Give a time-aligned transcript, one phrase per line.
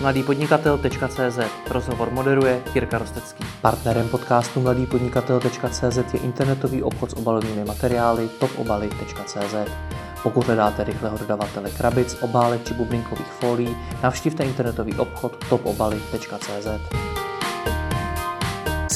[0.00, 1.38] mladýpodnikatel.cz
[1.70, 3.44] Rozhovor moderuje Jirka Rostecký.
[3.60, 9.54] Partnerem podcastu mladýpodnikatel.cz je internetový obchod s obalovými materiály topobaly.cz.
[10.22, 16.66] Pokud hledáte rychlého dodavatele krabic, obálek či bublinkových folií, navštivte internetový obchod topobaly.cz.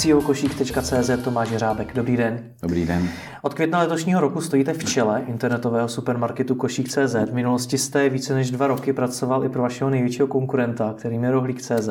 [0.01, 1.95] CEO košík.cz Tomáš Řábek.
[1.95, 2.41] Dobrý den.
[2.63, 3.09] Dobrý den.
[3.43, 7.15] Od května letošního roku stojíte v čele internetového supermarketu Košík.cz.
[7.31, 11.31] V minulosti jste více než dva roky pracoval i pro vašeho největšího konkurenta, kterým je
[11.31, 11.89] Rohlík.cz.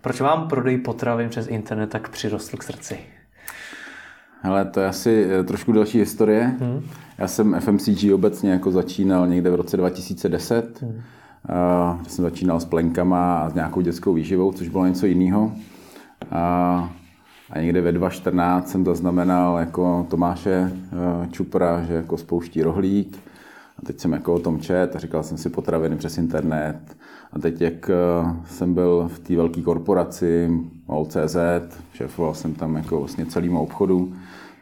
[0.00, 2.98] Proč vám prodej potravin přes internet tak přirostl k srdci?
[4.42, 6.54] Ale to je asi eh, trošku další historie.
[6.60, 6.82] Hmm.
[7.18, 10.82] Já jsem FMCG obecně jako začínal někde v roce 2010.
[10.82, 10.90] Hmm.
[10.94, 15.52] Uh, jsem začínal s plenkama a s nějakou dětskou výživou, což bylo něco jiného.
[16.32, 16.86] Uh,
[17.50, 23.18] a někde ve 2.14 jsem zaznamenal jako Tomáše uh, Čupra, že jako spouští rohlík.
[23.78, 26.78] A teď jsem jako o tom čet a říkal jsem si potraviny přes internet.
[27.32, 27.90] A teď, jak
[28.22, 30.50] uh, jsem byl v té velké korporaci
[30.88, 31.36] MOL.cz,
[31.92, 34.12] šéfoval jsem tam jako vlastně celému obchodu,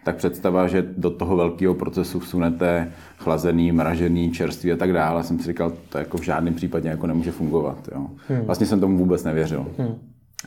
[0.05, 5.39] tak představa, že do toho velkého procesu vsunete chlazený, mražený, čerstvý a tak dále, jsem
[5.39, 7.89] si říkal, to jako v žádném případě jako nemůže fungovat.
[7.95, 8.07] Jo.
[8.29, 8.41] Hmm.
[8.41, 9.67] Vlastně jsem tomu vůbec nevěřil.
[9.79, 9.95] Hmm.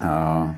[0.02, 0.56] A,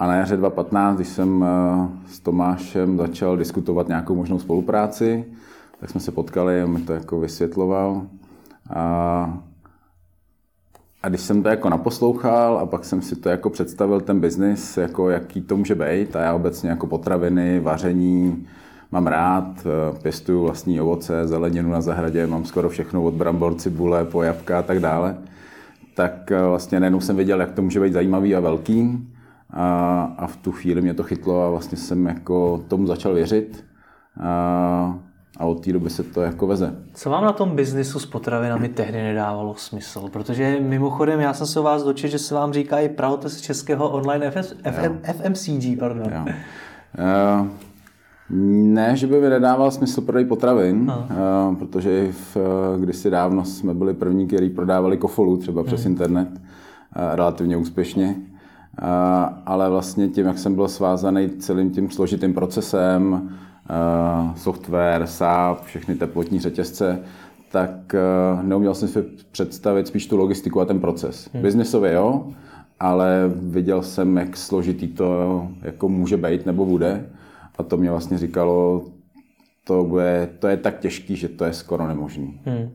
[0.00, 5.24] a na jaře 2015, když jsem eh, s Tomášem začal diskutovat nějakou možnou spolupráci,
[5.80, 8.02] tak jsme se potkali a mi to jako vysvětloval.
[8.70, 9.38] A
[11.02, 14.76] a když jsem to jako naposlouchal a pak jsem si to jako představil, ten biznis,
[14.76, 18.46] jako jaký to může být, a já obecně jako potraviny, vaření,
[18.92, 24.04] mám rád, eh, pěstuju vlastní ovoce, zeleninu na zahradě, mám skoro všechno od brambor, cibule,
[24.04, 25.18] po jabka a tak dále,
[25.94, 29.06] tak eh, vlastně najednou jsem věděl, jak to může být zajímavý a velký
[29.52, 33.64] a, a v tu chvíli mě to chytlo a vlastně jsem jako tomu začal věřit.
[34.20, 34.98] A,
[35.38, 36.74] a od té doby se to jako veze.
[36.94, 40.08] Co vám na tom biznisu s potravinami tehdy nedávalo smysl?
[40.08, 42.90] Protože mimochodem já jsem se o vás dočet, že se vám říká i
[43.24, 45.78] z českého online FS, FM, FMCG.
[45.78, 46.12] Pardon.
[46.12, 46.24] Jo.
[46.24, 47.46] Uh,
[48.74, 52.36] ne, že by mi nedával smysl prodej potravin, uh, protože v,
[52.80, 55.92] kdysi dávno jsme byli první, kteří prodávali kofolu třeba přes hmm.
[55.92, 58.16] internet uh, relativně úspěšně.
[59.46, 63.30] Ale vlastně tím, jak jsem byl svázaný celým tím složitým procesem,
[64.36, 67.02] software, SAP, všechny teplotní řetězce,
[67.52, 67.94] tak
[68.42, 69.02] neuměl jsem si
[69.32, 71.30] představit spíš tu logistiku a ten proces.
[71.32, 71.42] Hmm.
[71.42, 72.26] Biznesově jo,
[72.80, 77.06] ale viděl jsem, jak složitý to jako může být nebo bude.
[77.58, 78.84] A to mě vlastně říkalo,
[79.64, 82.40] to, bude, to je tak těžký, že to je skoro nemožný.
[82.44, 82.70] Hmm.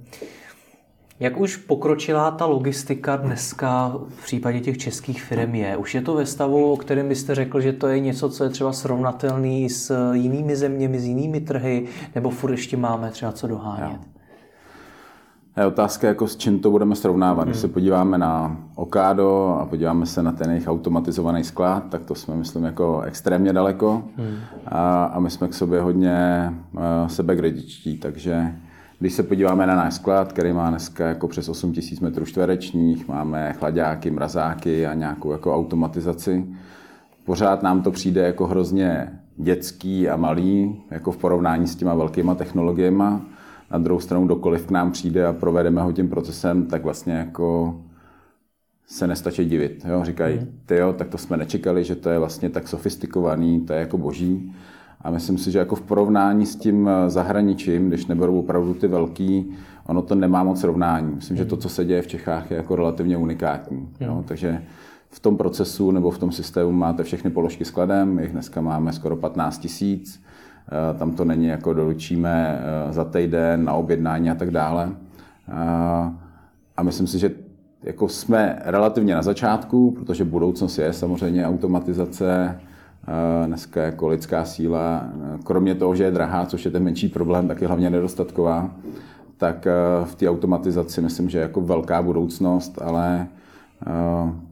[1.19, 5.77] Jak už pokročilá ta logistika dneska v případě těch českých firm je?
[5.77, 8.49] Už je to ve stavu, o kterém byste řekl, že to je něco, co je
[8.49, 13.99] třeba srovnatelný s jinými zeměmi, s jinými trhy, nebo furt ještě máme třeba co dohánět?
[15.57, 17.43] Je otázka, jako s čím to budeme srovnávat.
[17.43, 17.51] Hmm.
[17.51, 22.15] Když se podíváme na Okado a podíváme se na ten jejich automatizovaný sklad, tak to
[22.15, 24.03] jsme, myslím, jako extrémně daleko.
[24.17, 24.35] Hmm.
[24.65, 28.55] A, a my jsme k sobě hodně uh, sebekritičtí, takže
[29.05, 33.53] když se podíváme na náš sklad, který má dneska jako přes 8000 metrů čtverečních, máme
[33.53, 36.45] chladáky, mrazáky a nějakou jako automatizaci,
[37.25, 42.35] pořád nám to přijde jako hrozně dětský a malý, jako v porovnání s těma velkýma
[42.35, 43.03] technologiemi.
[43.71, 47.79] Na druhou stranu, dokoliv k nám přijde a provedeme ho tím procesem, tak vlastně jako
[48.87, 49.85] se nestačí divit.
[49.89, 50.03] Jo?
[50.03, 50.59] Říkají, mhm.
[50.65, 53.97] ty jo, tak to jsme nečekali, že to je vlastně tak sofistikovaný, to je jako
[53.97, 54.55] boží.
[55.05, 58.87] A myslím si, že jako v porovnání s tím eh, zahraničím, když neberou opravdu ty
[58.87, 59.51] velký,
[59.85, 61.15] ono to nemá moc rovnání.
[61.15, 63.89] Myslím, že to, co se děje v Čechách, je jako relativně unikátní.
[63.99, 64.23] Jo?
[64.27, 64.63] Takže
[65.09, 69.15] v tom procesu nebo v tom systému máte všechny položky skladem, jich dneska máme skoro
[69.15, 70.23] 15 tisíc,
[70.67, 74.91] eh, tam to není jako doručíme eh, za týden na objednání a tak dále.
[76.77, 77.31] A myslím si, že
[77.83, 82.59] jako jsme relativně na začátku, protože budoucnost je samozřejmě automatizace,
[83.45, 85.09] dneska jako lidská síla,
[85.43, 88.71] kromě toho, že je drahá, což je ten menší problém, tak je hlavně nedostatková,
[89.37, 89.67] tak
[90.03, 93.27] v té automatizaci myslím, že je jako velká budoucnost, ale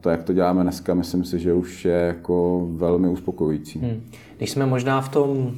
[0.00, 3.78] to, jak to děláme dneska, myslím si, že už je jako velmi uspokojující.
[3.78, 4.02] Hmm.
[4.36, 5.52] Když jsme možná v tom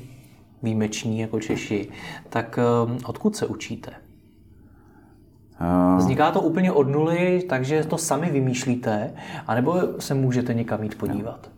[0.62, 1.88] výjimeční jako Češi,
[2.28, 2.58] tak
[3.06, 3.90] odkud se učíte?
[5.96, 9.12] Vzniká to úplně od nuly, takže to sami vymýšlíte,
[9.46, 11.50] anebo se můžete někam jít podívat?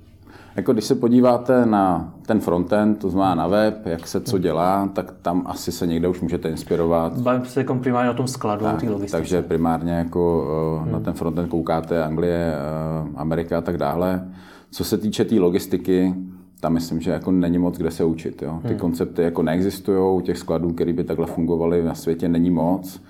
[0.59, 4.91] Jako když se podíváte na ten frontend, to znamená na web, jak se co dělá,
[4.93, 7.19] tak tam asi se někde už můžete inspirovat.
[7.19, 9.17] Bavím se jako primárně o tom skladu, tak, logistice.
[9.17, 10.49] Takže primárně jako
[10.83, 10.93] hmm.
[10.93, 14.29] na ten frontend koukáte Anglie, eh, Amerika a tak dále.
[14.71, 16.15] Co se týče té tý logistiky,
[16.61, 18.43] tam myslím, že jako není moc kde se učit.
[18.43, 18.59] Jo.
[18.63, 18.79] Ty hmm.
[18.79, 23.03] koncepty jako neexistují, těch skladů, které by takhle fungovaly na světě, není moc.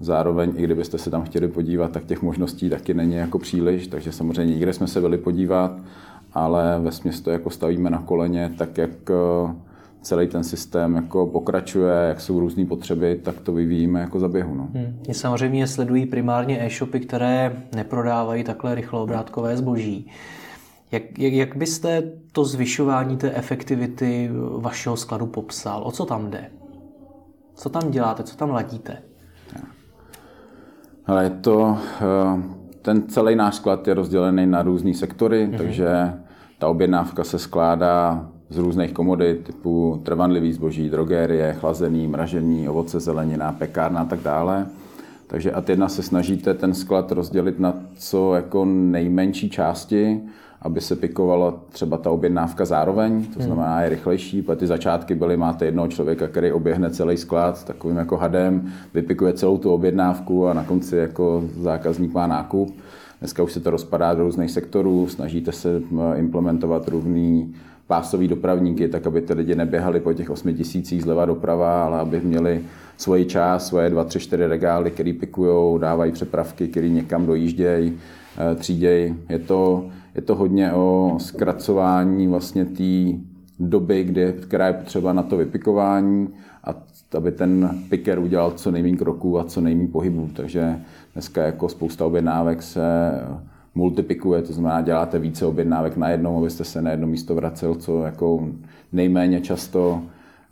[0.00, 4.12] Zároveň, i kdybyste se tam chtěli podívat, tak těch možností taky není jako příliš, takže
[4.12, 5.80] samozřejmě nikde jsme se byli podívat,
[6.36, 6.90] ale ve
[7.24, 9.54] to jako stavíme na koleně, tak jak eh,
[10.02, 14.54] celý ten systém jako pokračuje, jak jsou různé potřeby, tak to vyvíjíme jako za běhu.
[14.54, 14.68] No.
[14.74, 14.96] Hmm.
[15.12, 20.10] samozřejmě sledují primárně e-shopy, které neprodávají takhle rychloobrátkové zboží.
[20.92, 22.02] Jak, jak, jak byste
[22.32, 25.82] to zvyšování té efektivity vašeho skladu popsal?
[25.84, 26.50] O co tam jde?
[27.54, 28.96] Co tam děláte, co tam ladíte?
[31.06, 32.42] Ale je to, eh,
[32.82, 35.56] ten celý náš sklad je rozdělený na různé sektory, mm-hmm.
[35.56, 36.12] takže
[36.58, 43.52] ta objednávka se skládá z různých komodit typu trvanlivý zboží, drogérie, chlazený, mražení, ovoce, zelenina,
[43.52, 44.66] pekárna a tak dále.
[45.26, 50.20] Takže a jedna se snažíte ten sklad rozdělit na co jako nejmenší části,
[50.62, 53.46] aby se pikovala třeba ta objednávka zároveň, to hmm.
[53.46, 57.96] znamená je rychlejší, protože ty začátky byly, máte jednoho člověka, který oběhne celý sklad takovým
[57.96, 62.76] jako hadem, vypikuje celou tu objednávku a na konci jako zákazník má nákup.
[63.20, 65.82] Dneska už se to rozpadá do různých sektorů, snažíte se
[66.16, 67.54] implementovat různý
[67.86, 72.20] pásový dopravníky, tak aby ty lidi neběhali po těch 8 tisících zleva doprava, ale aby
[72.20, 72.60] měli
[72.96, 77.98] svoji část, svoje dva, tři, čtyři regály, který pikují, dávají přepravky, který někam dojíždějí,
[78.38, 79.14] eh, třídějí.
[79.28, 83.18] Je to, je to hodně o zkracování vlastně té
[83.60, 86.28] doby, kdy, která je potřeba na to vypikování
[86.64, 86.74] a
[87.14, 90.30] aby ten piker udělal co nejméně kroků a co nejméně pohybů.
[90.36, 90.80] Takže
[91.12, 93.10] dneska jako spousta objednávek se
[93.74, 98.48] multiplikuje, to znamená, děláte více objednávek najednou, abyste se na jedno místo vracel, co jako
[98.92, 100.02] nejméně často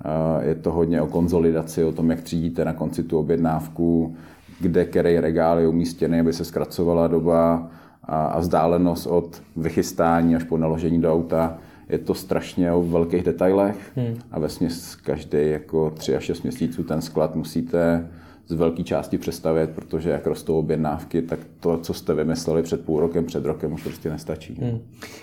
[0.04, 4.16] eh, je to hodně o konzolidaci, o tom, jak třídíte na konci tu objednávku,
[4.60, 7.68] kde který regál je umístěný, aby se zkracovala doba
[8.04, 11.58] a vzdálenost od vychystání až po naložení do auta.
[11.88, 14.18] Je to strašně o velkých detailech hmm.
[14.30, 14.48] a ve
[15.02, 18.08] každý jako tři až šest měsíců ten sklad musíte
[18.46, 23.00] z velké části přestavět, protože jak rostou objednávky, tak to, co jste vymysleli před půl
[23.00, 24.58] rokem, před rokem, už prostě nestačí.
[24.62, 24.80] Hmm.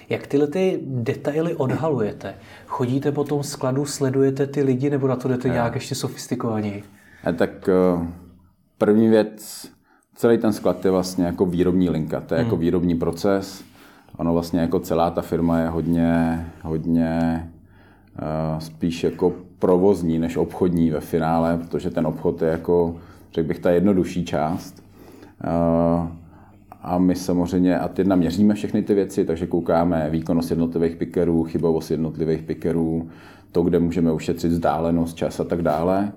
[0.09, 2.33] Jak tyhle ty detaily odhalujete?
[2.67, 5.53] Chodíte po tom skladu, sledujete ty lidi, nebo na to jdete ne.
[5.53, 6.83] nějak ještě sofistikovaněji?
[7.25, 8.07] Ne, tak eh,
[8.77, 9.67] první věc,
[10.15, 12.47] celý ten sklad je vlastně jako výrobní linka, to je jako hmm.
[12.47, 13.63] jako výrobní proces.
[14.17, 17.49] Ono vlastně jako celá ta firma je hodně, hodně
[18.21, 22.95] uh, spíš jako provozní než obchodní ve finále, protože ten obchod je jako
[23.33, 24.83] řekl bych, ta jednodušší část.
[25.43, 26.07] Eh,
[26.81, 31.91] a my samozřejmě a teď měříme všechny ty věci, takže koukáme výkonnost jednotlivých pikerů, chybovost
[31.91, 33.09] jednotlivých pikerů,
[33.51, 36.11] to, kde můžeme ušetřit vzdálenost, čas a tak dále.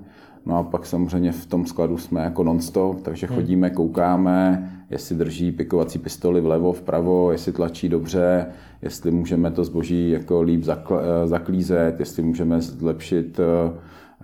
[0.46, 3.36] No a pak samozřejmě v tom skladu jsme jako non-stop, takže hmm.
[3.36, 8.46] chodíme, koukáme, jestli drží pikovací pistoli vlevo, vpravo, jestli tlačí dobře,
[8.82, 13.40] jestli můžeme to zboží jako líp eh, zaklízet, jestli můžeme zlepšit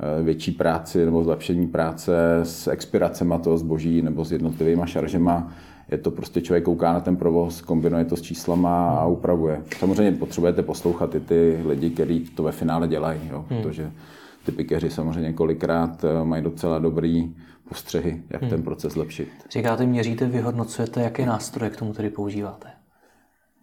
[0.02, 5.52] Eh, větší práci nebo zlepšení práce s expiracemi toho zboží nebo s jednotlivými šaržema.
[5.90, 9.62] Je to prostě člověk kouká na ten provoz, kombinuje to s číslama a upravuje.
[9.78, 13.62] Samozřejmě potřebujete poslouchat i ty lidi, kteří to ve finále dělají, jo, hmm.
[13.62, 13.90] protože
[14.50, 17.35] ty pikeři samozřejmě kolikrát eh, mají docela dobrý
[17.69, 18.50] postřehy, jak hmm.
[18.50, 19.29] ten proces zlepšit.
[19.50, 22.69] Říkáte, měříte, vyhodnocujete, jaké nástroje k tomu tedy používáte?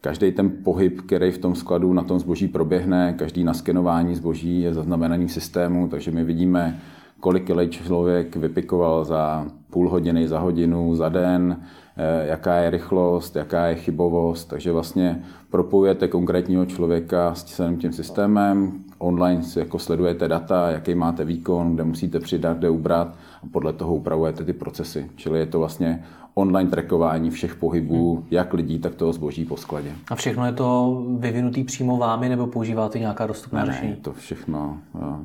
[0.01, 4.73] Každý ten pohyb, který v tom skladu na tom zboží proběhne, každý naskenování zboží je
[4.73, 6.79] zaznamenaný v systému, takže my vidíme,
[7.19, 11.61] kolik kilej člověk vypikoval za půl hodiny, za hodinu, za den,
[11.97, 17.93] eh, jaká je rychlost, jaká je chybovost, takže vlastně propojujete konkrétního člověka s celým tím
[17.93, 23.07] systémem, online jako sledujete data, jaký máte výkon, kde musíte přidat, kde ubrat
[23.43, 25.09] a podle toho upravujete ty procesy.
[25.15, 26.03] Čili je to vlastně
[26.37, 28.25] online trackování všech pohybů, hmm.
[28.31, 29.91] jak lidí, tak toho zboží po skladě.
[30.11, 33.91] A všechno je to vyvinutý přímo vámi, nebo používáte nějaká dostupná ne, řešení?
[33.91, 34.77] Ne, to všechno,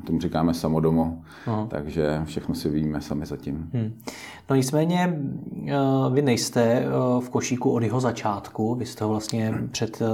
[0.07, 1.17] tomu říkáme samodomo,
[1.47, 1.67] Aha.
[1.69, 3.69] takže všechno si víme sami zatím.
[3.73, 3.93] Hmm.
[4.49, 5.19] No nicméně
[5.67, 5.73] eh,
[6.11, 6.85] vy nejste eh,
[7.19, 10.05] v košíku od jeho začátku, vy jste ho vlastně před eh,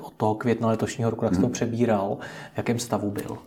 [0.00, 1.50] od toho května letošního roku, jak jste hmm.
[1.50, 2.16] ho přebíral,
[2.54, 3.38] v jakém stavu byl?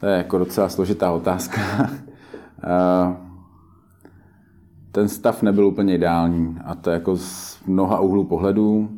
[0.00, 1.60] To je jako docela složitá otázka.
[4.94, 8.88] ten stav nebyl úplně ideální a to jako z mnoha úhlů pohledů.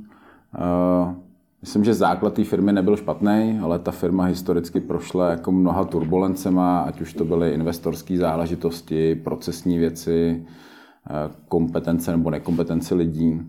[0.55, 1.15] Eh,
[1.63, 6.81] myslím, že základ té firmy nebyl špatný, ale ta firma historicky prošla jako mnoha turbulencema,
[6.81, 13.41] ať už to byly investorské záležitosti, procesní věci, eh, kompetence nebo nekompetence lidí.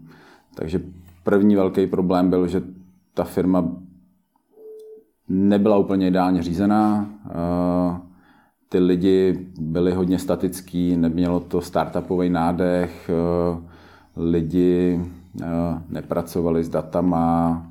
[0.55, 0.81] Takže
[1.23, 2.61] první velký problém byl, že
[3.13, 3.71] ta firma
[5.29, 7.09] nebyla úplně ideálně řízená.
[8.69, 13.61] Ty lidi byli hodně statický, nemělo to startupový nádech, eh,
[14.17, 15.01] lidi
[15.41, 15.45] eh,
[15.89, 17.65] nepracovali s datama,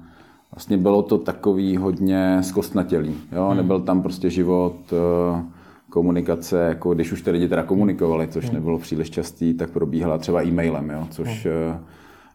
[0.53, 3.15] vlastně bylo to takový hodně zkostnatělý.
[3.33, 3.47] Jo?
[3.47, 3.57] Hmm.
[3.57, 5.45] Nebyl tam prostě život, eh,
[5.91, 10.43] komunikace, jako když už ty lidi teda komunikovali, což nebylo příliš častý, tak probíhala třeba
[10.45, 11.85] e-mailem, jo, což hmm.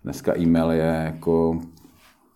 [0.04, 1.60] dneska e-mail je jako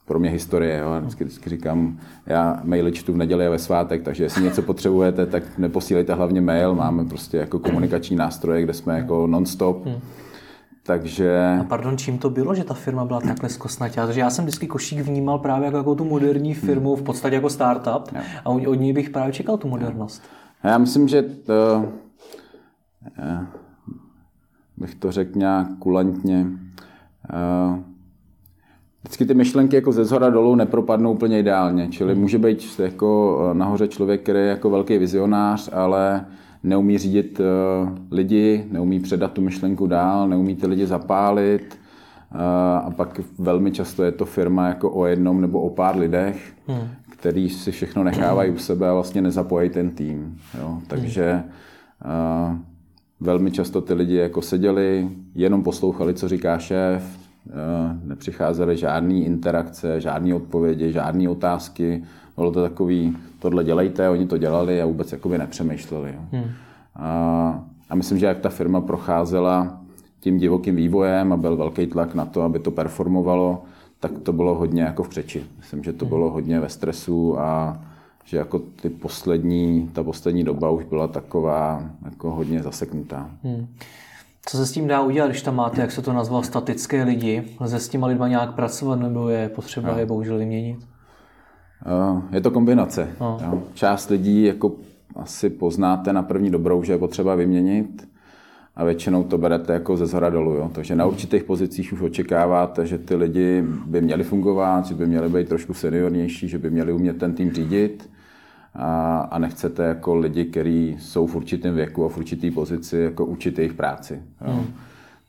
[0.05, 0.77] pro mě historie.
[0.77, 0.87] Jo.
[0.99, 5.25] Vždycky, vždycky říkám, já maily čtu v neděli a ve svátek, takže jestli něco potřebujete,
[5.25, 6.75] tak neposílejte hlavně mail.
[6.75, 9.85] Máme prostě jako komunikační nástroje, kde jsme jako non-stop.
[9.85, 9.99] Hmm.
[10.83, 11.57] Takže...
[11.61, 14.07] A pardon, čím to bylo, že ta firma byla takhle zkosnatá?
[14.07, 17.49] Protože já jsem vždycky Košík vnímal právě jako, jako tu moderní firmu, v podstatě jako
[17.49, 18.21] startup jo.
[18.45, 20.23] a od ní bych právě čekal tu modernost.
[20.63, 21.85] Já myslím, že to,
[23.17, 23.47] já
[24.77, 26.47] bych to řekl nějak kulantně.
[29.05, 32.21] Vždycky ty myšlenky jako ze zhora dolů nepropadnou úplně ideálně, čili hmm.
[32.21, 36.25] může být jako nahoře člověk, který je jako velký vizionář, ale
[36.63, 41.79] neumí řídit eh, lidi, neumí předat tu myšlenku dál, neumí ty lidi zapálit
[42.31, 42.37] eh,
[42.85, 46.87] a pak velmi často je to firma jako o jednom nebo o pár lidech, hmm.
[47.09, 50.37] který si všechno nechávají u sebe a vlastně nezapojí ten tým.
[50.59, 50.79] Jo?
[50.87, 51.43] Takže
[52.01, 52.63] hmm.
[53.19, 57.24] velmi často ty lidi jako seděli, jenom poslouchali, co říká šéf,
[58.03, 62.03] nepřicházely žádné interakce, žádné odpovědi, žádné otázky.
[62.35, 66.15] Bylo to takový, tohle dělejte, oni to dělali a vůbec jakoby nepřemýšleli.
[66.31, 66.43] Hmm.
[66.95, 69.81] A, a myslím, že jak ta firma procházela
[70.19, 73.63] tím divokým vývojem a byl velký tlak na to, aby to performovalo,
[73.99, 75.43] tak to bylo hodně jako v přeči.
[75.57, 76.09] Myslím, že to hmm.
[76.09, 77.81] bylo hodně ve stresu a
[78.25, 83.29] že jako ty poslední, ta poslední doba už byla taková jako hodně zaseknutá.
[83.43, 83.67] Hmm.
[84.49, 87.43] Co se s tím dá udělat, když tam máte, jak se to nazval, statické lidi?
[87.59, 89.99] Lze s těma lidma nějak pracovat nebo je potřeba no.
[89.99, 90.77] je bohužel vyměnit?
[92.31, 93.07] Je to kombinace.
[93.21, 93.63] No.
[93.73, 94.71] Část lidí jako
[95.15, 98.07] asi poznáte na první dobrou, že je potřeba vyměnit
[98.75, 100.53] a většinou to berete jako ze zhora dolů.
[100.53, 100.71] Jo?
[100.73, 105.29] Takže na určitých pozicích už očekáváte, že ty lidi by měli fungovat, že by měli
[105.29, 108.09] být trošku seniornější, že by měli umět ten tým řídit
[108.75, 113.25] a, a nechcete jako lidi, kteří jsou v určitém věku a v určité pozici, jako
[113.25, 114.21] učit jejich práci.
[114.47, 114.53] Jo?
[114.53, 114.65] Hmm.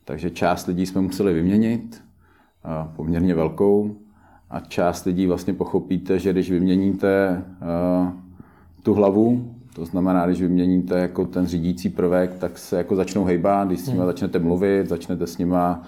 [0.04, 2.02] Takže část lidí jsme museli vyměnit,
[2.96, 3.96] poměrně velkou,
[4.50, 7.42] a část lidí vlastně pochopíte, že když vyměníte
[8.82, 13.68] tu hlavu, to znamená, když vyměníte jako ten řídící prvek, tak se jako začnou hejbat,
[13.68, 14.06] když s nimi hmm.
[14.06, 15.82] začnete mluvit, začnete s nima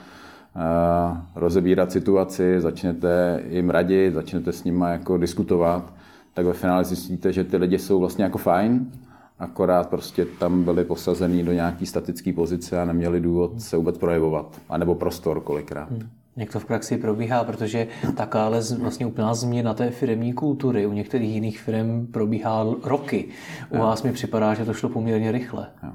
[0.56, 5.92] uh, rozebírat situaci, začnete jim radit, začnete s nimi jako diskutovat,
[6.34, 8.92] tak ve finále zjistíte, že ty lidi jsou vlastně jako fajn,
[9.38, 14.60] akorát prostě tam byli posazený do nějaký statické pozice a neměli důvod se vůbec projevovat,
[14.68, 15.90] anebo prostor kolikrát.
[15.90, 16.08] Hmm.
[16.36, 21.34] Jak to v praxi probíhá, protože takáhle vlastně úplná změna té firmní kultury u některých
[21.34, 23.28] jiných firm probíhá roky.
[23.70, 23.82] U jo.
[23.82, 25.66] vás mi připadá, že to šlo poměrně rychle.
[25.82, 25.90] Jo.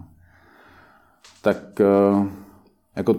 [1.42, 2.28] Tak eh,
[2.96, 3.16] jako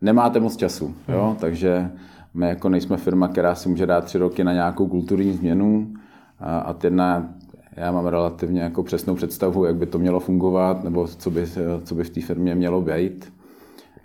[0.00, 1.26] nemáte moc času, jo?
[1.26, 1.36] Hmm.
[1.36, 1.90] takže
[2.34, 5.94] my jako nejsme firma, která si může dát tři roky na nějakou kulturní změnu
[6.40, 7.34] a, jedna,
[7.76, 11.46] já mám relativně jako přesnou představu, jak by to mělo fungovat, nebo co by,
[11.84, 13.32] co by v té firmě mělo být.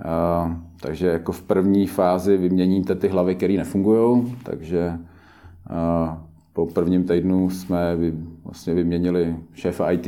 [0.05, 4.99] A, takže jako v první fázi vyměníte ty hlavy, které nefungují, takže
[5.69, 6.21] a,
[6.53, 8.13] po prvním týdnu jsme vy,
[8.45, 10.07] vlastně vyměnili šéfa IT.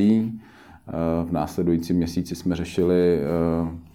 [1.25, 3.19] V následujícím měsíci jsme řešili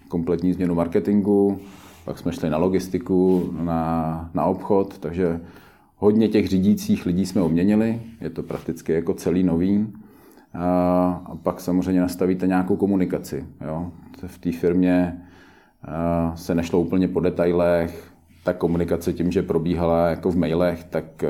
[0.09, 1.59] kompletní změnu marketingu,
[2.05, 5.41] pak jsme šli na logistiku, na, na obchod, takže
[6.03, 9.87] hodně těch řídících lidí jsme obměnili, je to prakticky jako celý nový.
[10.55, 13.45] A pak samozřejmě nastavíte nějakou komunikaci.
[13.67, 13.91] Jo.
[14.27, 15.23] V té firmě
[16.35, 18.13] se nešlo úplně po detailech,
[18.45, 21.25] ta komunikace tím, že probíhala jako v mailech, tak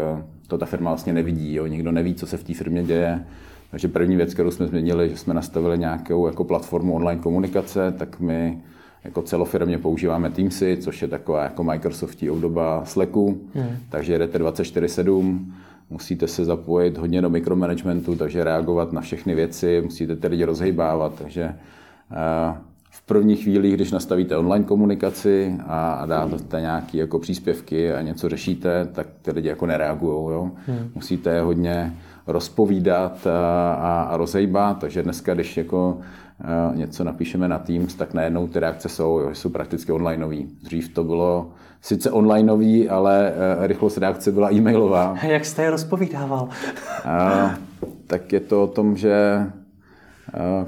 [0.47, 1.55] to ta firma vlastně nevidí.
[1.55, 1.67] Jo.
[1.67, 3.25] Nikdo neví, co se v té firmě děje.
[3.71, 8.21] Takže první věc, kterou jsme změnili, že jsme nastavili nějakou jako platformu online komunikace, tak
[8.21, 8.63] my
[9.05, 13.77] jako celofirmě používáme Teamsy, což je taková jako Microsoftí obdoba Slacku, hmm.
[13.89, 15.39] takže jedete 24-7,
[15.91, 21.15] musíte se zapojit hodně do mikromanagementu, takže reagovat na všechny věci, musíte ty lidi rozhejbávat,
[21.19, 21.55] takže
[22.11, 22.57] uh,
[22.91, 28.89] v první chvíli, když nastavíte online komunikaci a, dáte nějaké jako příspěvky a něco řešíte,
[28.93, 30.35] tak ty lidi jako nereagují.
[30.35, 30.51] Jo?
[30.67, 30.91] Hmm.
[30.95, 31.95] Musíte je hodně
[32.27, 35.99] rozpovídat a, a, a rozejbat, takže dneska, když jako
[36.75, 40.49] něco napíšeme na Teams, tak najednou ty reakce jsou, jo, jsou prakticky onlineový.
[40.63, 41.51] Dřív to bylo
[41.83, 45.17] sice onlineový, ale a, rychlost reakce byla e-mailová.
[45.23, 46.49] Jak jste je rozpovídával?
[47.05, 47.55] a,
[48.07, 49.47] tak je to o tom, že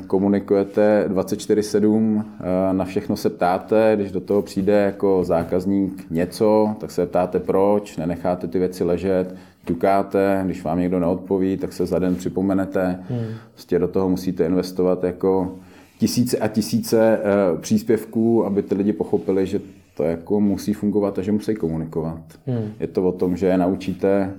[0.07, 2.25] komunikujete 24-7,
[2.73, 7.97] na všechno se ptáte, když do toho přijde jako zákazník něco, tak se ptáte proč,
[7.97, 12.99] nenecháte ty věci ležet, ťukáte, když vám někdo neodpoví, tak se za den připomenete.
[13.09, 13.26] Hmm.
[13.52, 15.57] Prostě do toho musíte investovat jako
[16.04, 17.20] tisíce a tisíce e,
[17.61, 19.61] příspěvků, aby ty lidi pochopili, že
[19.96, 22.23] to jako musí fungovat a že musí komunikovat.
[22.46, 22.73] Hmm.
[22.80, 24.34] Je to o tom, že je naučíte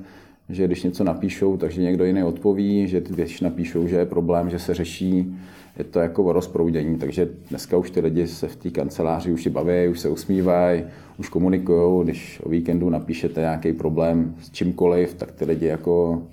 [0.50, 4.60] že když něco napíšou, takže někdo jiný odpoví, že když napíšou, že je problém, že
[4.60, 5.38] se řeší,
[5.78, 9.48] je to jako o rozproudění, takže dneska už ty lidi se v té kanceláři už
[9.48, 10.84] baví, už se usmívají,
[11.18, 16.24] už komunikují, když o víkendu napíšete nějaký problém s čímkoliv, tak ty lidi jako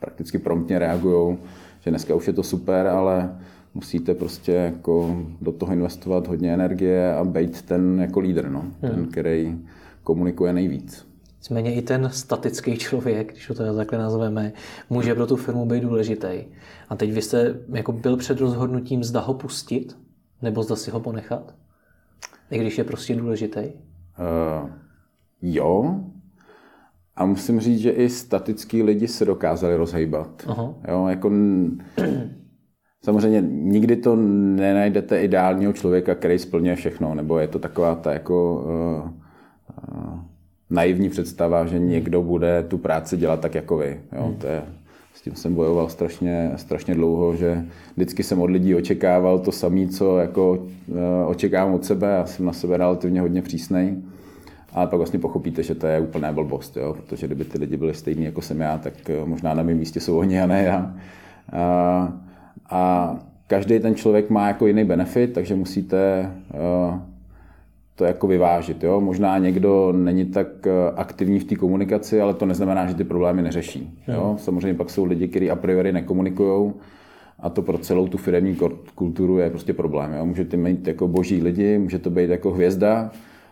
[0.00, 1.36] prakticky promptně reagují,
[1.80, 3.36] že dneska už je to super, ale
[3.74, 8.72] musíte prostě jako do toho investovat hodně energie a být ten jako lídr, no, hmm.
[8.80, 9.58] ten, který
[10.02, 11.06] komunikuje nejvíc.
[11.38, 14.52] Nicméně i ten statický člověk, když to takhle nazveme,
[14.90, 16.44] může pro tu firmu být důležitý.
[16.88, 19.96] A teď vy jste jako byl před rozhodnutím, zda ho pustit,
[20.42, 21.54] nebo zda si ho ponechat?
[22.50, 23.60] I když je prostě důležitý?
[23.60, 24.70] Uh,
[25.42, 26.00] jo.
[27.16, 30.42] A musím říct, že i statický lidi se dokázali rozhejbat.
[30.46, 30.74] Uh-huh.
[30.88, 31.30] Jo, jako
[33.04, 38.54] Samozřejmě nikdy to nenajdete ideálního člověka, který splňuje všechno, nebo je to taková ta jako
[38.54, 39.10] uh,
[39.98, 40.18] uh,
[40.70, 44.00] naivní představa, že někdo bude tu práci dělat tak jako vy.
[44.16, 44.34] Jo, hmm.
[44.34, 44.62] to je,
[45.14, 47.64] s tím jsem bojoval strašně, strašně dlouho, že
[47.96, 50.96] vždycky jsem od lidí očekával to samé, co jako, uh,
[51.26, 52.10] očekávám od sebe.
[52.10, 53.96] Já jsem na sebe relativně hodně přísnej.
[54.72, 56.94] A pak vlastně pochopíte, že to je úplná blbost, jo?
[56.94, 58.94] protože kdyby ty lidi byli stejní jako jsem já, tak
[59.24, 60.94] možná na mém místě jsou oni a ne já.
[61.52, 62.23] A,
[62.70, 63.14] a
[63.46, 66.98] každý ten člověk má jako jiný benefit, takže musíte uh,
[67.94, 68.84] to jako vyvážit.
[68.84, 69.00] Jo?
[69.00, 73.42] Možná někdo není tak uh, aktivní v té komunikaci, ale to neznamená, že ty problémy
[73.42, 73.98] neřeší.
[74.08, 74.36] Jo?
[74.38, 76.72] Samozřejmě pak jsou lidi, kteří a priori nekomunikují
[77.40, 78.56] a to pro celou tu firmní
[78.94, 80.12] kulturu je prostě problém.
[80.12, 80.26] Jo?
[80.26, 83.10] Můžete mít jako boží lidi, může to být jako hvězda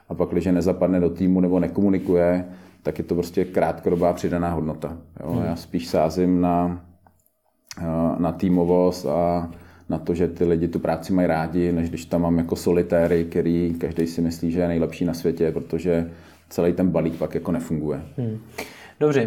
[0.09, 2.45] a pak, když nezapadne do týmu nebo nekomunikuje,
[2.83, 4.97] tak je to prostě krátkodobá přidaná hodnota.
[5.21, 5.33] Jo?
[5.33, 5.45] Hmm.
[5.45, 6.81] Já spíš sázím na
[8.19, 9.51] na týmovost a
[9.89, 13.25] na to, že ty lidi tu práci mají rádi, než když tam mám jako solitéry,
[13.25, 16.11] který každý si myslí, že je nejlepší na světě, protože
[16.49, 18.03] celý ten balík pak jako nefunguje.
[18.17, 18.39] Hmm.
[19.01, 19.27] Dobře,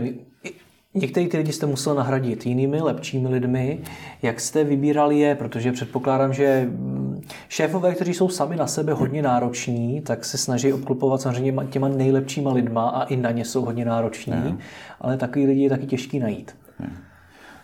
[0.97, 3.79] Některý ty lidi jste musel nahradit jinými, lepšími lidmi.
[4.21, 5.35] Jak jste vybírali je?
[5.35, 10.73] Protože předpokládám, že mm, šéfové, kteří jsou sami na sebe hodně nároční, tak se snaží
[10.73, 14.57] obklopovat samozřejmě těma nejlepšíma lidma a i na ně jsou hodně nároční, ne.
[15.01, 16.55] ale takový lidi je taky těžký najít.
[16.79, 16.89] Ne.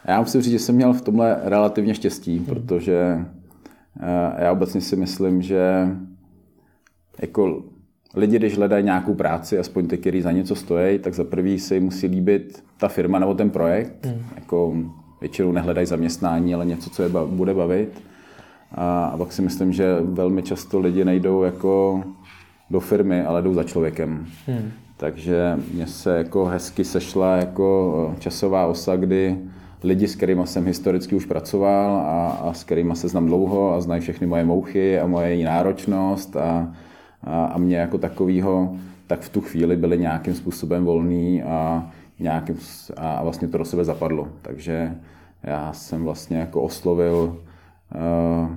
[0.07, 2.45] Já musím říct, že jsem měl v tomhle relativně štěstí, hmm.
[2.45, 3.25] protože
[3.99, 5.87] eh, já obecně si myslím, že
[7.21, 7.63] jako
[8.15, 11.75] lidi, když hledají nějakou práci, aspoň ty, kteří za něco stojí, tak za prvý se
[11.75, 14.05] jim musí líbit ta firma nebo ten projekt.
[14.05, 14.25] Hmm.
[14.35, 14.73] Jako
[15.21, 18.01] většinou nehledají zaměstnání, ale něco, co je bude bavit.
[18.71, 22.03] A, a pak si myslím, že velmi často lidi nejdou jako
[22.69, 24.25] do firmy, ale jdou za člověkem.
[24.47, 24.71] Hmm.
[24.97, 29.37] Takže mně se jako hezky sešla jako časová osa, kdy
[29.83, 33.81] lidi, s kterými jsem historicky už pracoval a, a s kterými se znám dlouho a
[33.81, 36.73] znají všechny moje mouchy a moje náročnost a,
[37.23, 38.75] a, a mě jako takovýho,
[39.07, 41.89] tak v tu chvíli byli nějakým způsobem volný a,
[42.19, 42.57] nějakým,
[42.97, 44.27] a vlastně to do sebe zapadlo.
[44.41, 44.95] Takže
[45.43, 47.37] já jsem vlastně jako oslovil
[47.95, 48.49] uh,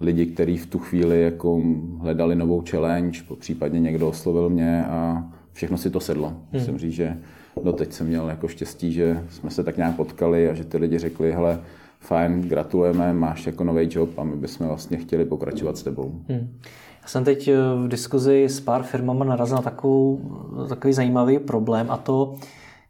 [0.00, 1.62] lidi, kteří v tu chvíli jako
[1.98, 6.28] hledali novou challenge, případně někdo oslovil mě a všechno si to sedlo.
[6.28, 6.40] Hmm.
[6.52, 7.16] Musím říct, že
[7.64, 10.98] doteď jsem měl jako štěstí, že jsme se tak nějak potkali a že ty lidi
[10.98, 11.60] řekli, hele,
[12.00, 16.12] fajn, gratulujeme, máš jako nový job a my bychom vlastně chtěli pokračovat s tebou.
[16.28, 16.58] Hmm.
[17.02, 20.20] Já jsem teď eh, v diskuzi s pár firmama narazil na takovou,
[20.68, 22.34] takový zajímavý problém a to,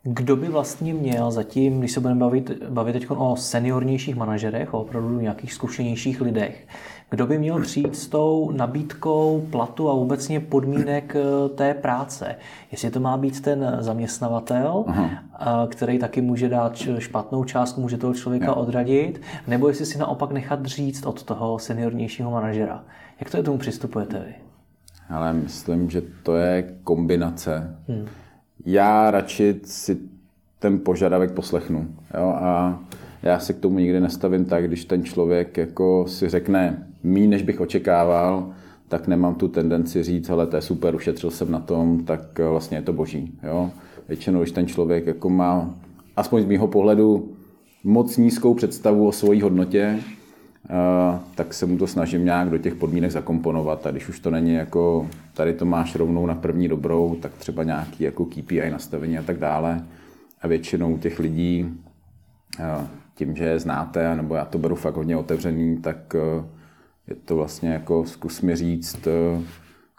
[0.02, 4.80] kdo by vlastně měl zatím, když se budeme bavit, bavit teď o seniornějších manažerech, o
[4.80, 6.66] opravdu nějakých zkušenějších lidech,
[7.10, 12.36] kdo by měl přijít s tou nabídkou platu a obecně podmínek eh, té práce.
[12.72, 15.10] Jestli to má být ten zaměstnavatel, Aha.
[15.68, 18.54] který taky může dát špatnou částku, může toho člověka ja.
[18.54, 22.84] odradit, nebo jestli si naopak nechat říct od toho seniornějšího manažera.
[23.20, 24.34] Jak to je tomu přistupujete vy?
[25.08, 27.76] Ale myslím, že to je kombinace.
[27.88, 28.06] Hmm.
[28.66, 29.98] Já radši si
[30.58, 31.88] ten požadavek poslechnu.
[32.14, 32.34] Jo?
[32.40, 32.78] A
[33.22, 37.42] já se k tomu nikdy nestavím tak, když ten člověk jako si řekne mí, než
[37.42, 38.52] bych očekával,
[38.88, 42.48] tak nemám tu tendenci říct, ale to je super, ušetřil jsem na tom, tak eh,
[42.48, 43.32] vlastně je to boží.
[43.42, 43.70] Jo?
[44.08, 45.74] Většinou, když ten člověk jako má,
[46.16, 47.32] aspoň z mýho pohledu,
[47.84, 49.98] moc nízkou představu o svojí hodnotě,
[50.70, 54.30] Uh, tak se mu to snažím nějak do těch podmínek zakomponovat a když už to
[54.30, 59.18] není jako tady to máš rovnou na první dobrou, tak třeba nějaký jako KPI nastavení
[59.18, 59.84] a tak dále.
[60.42, 61.66] A většinou těch lidí
[62.60, 62.86] uh,
[63.18, 66.44] tím, že je znáte, nebo já to beru fakt hodně otevřený, tak uh,
[67.08, 69.42] je to vlastně jako zkus mi říct, eh,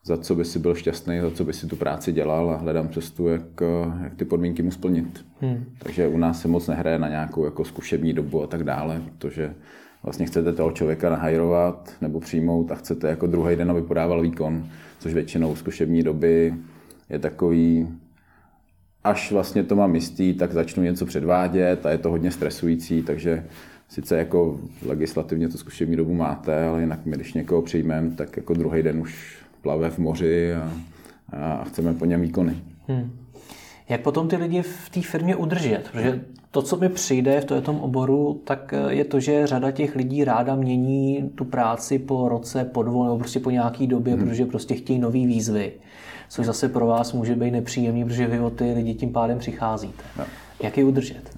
[0.05, 2.89] za co by si byl šťastný, za co by si tu práci dělal a hledám
[2.89, 5.25] cestu, jak, eh, jak ty podmínky mu splnit.
[5.41, 5.65] Hmm.
[5.79, 9.53] Takže u nás se moc nehraje na nějakou jako zkušební dobu a tak dále, protože
[10.03, 14.65] vlastně chcete toho člověka nahajrovat nebo přijmout a chcete jako druhý den, aby podával výkon,
[14.99, 16.53] což většinou zkušební doby
[17.09, 17.87] je takový
[19.09, 23.45] až vlastně to mám jistý, tak začnu něco předvádět a je to hodně stresující, takže
[23.87, 28.53] sice jako legislativně to zkušební dobu máte, ale jinak my, když někoho přijmeme, tak jako
[28.53, 30.71] druhý den už plave v moři a,
[31.33, 32.55] a chceme po něm výkony.
[32.87, 33.11] Hmm.
[33.89, 35.89] Jak potom ty lidi v té firmě udržet?
[35.91, 39.95] Protože to, co mi přijde v tom oboru, tak eh, je to, že řada těch
[39.95, 44.27] lidí ráda mění tu práci po roce, po dvou nebo prostě po nějaký době, hmm.
[44.27, 45.71] protože prostě chtějí nové výzvy.
[46.29, 50.03] Což zase pro vás může být nepříjemný, protože vy o ty lidi tím pádem přicházíte.
[50.17, 50.25] No.
[50.63, 51.37] Jak je udržet?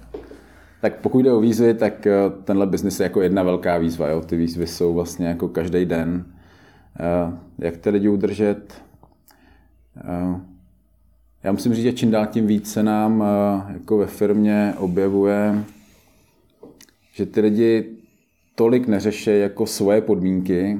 [0.80, 2.12] Tak pokud jde o výzvy, tak eh,
[2.44, 4.08] tenhle biznis je jako jedna velká výzva.
[4.08, 4.20] Jo?
[4.20, 6.24] Ty výzvy jsou vlastně jako každý den.
[7.00, 8.82] Eh, jak ty lidi udržet?
[11.44, 15.64] Já musím říct, že čím dál tím víc se nám eh, jako ve firmě objevuje,
[17.14, 17.84] že ty lidi
[18.54, 20.78] tolik neřeší jako svoje podmínky,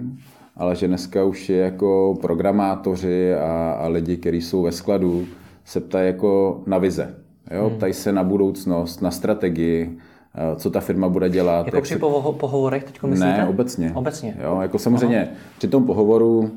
[0.57, 5.27] ale že dneska už je jako programátoři a, a lidi, kteří jsou ve skladu,
[5.65, 7.15] se ptají jako na vize.
[7.51, 7.69] Jo?
[7.69, 7.77] Hmm.
[7.77, 9.99] Ptají se na budoucnost, na strategii,
[10.35, 11.67] eh, co ta firma bude dělat.
[11.67, 12.01] Jako při se...
[12.33, 13.37] pohovorech teď myslíte?
[13.37, 13.93] Ne, obecně.
[13.95, 14.37] Obecně.
[14.45, 15.33] Jo, jako samozřejmě Aha.
[15.59, 16.51] při tom pohovoru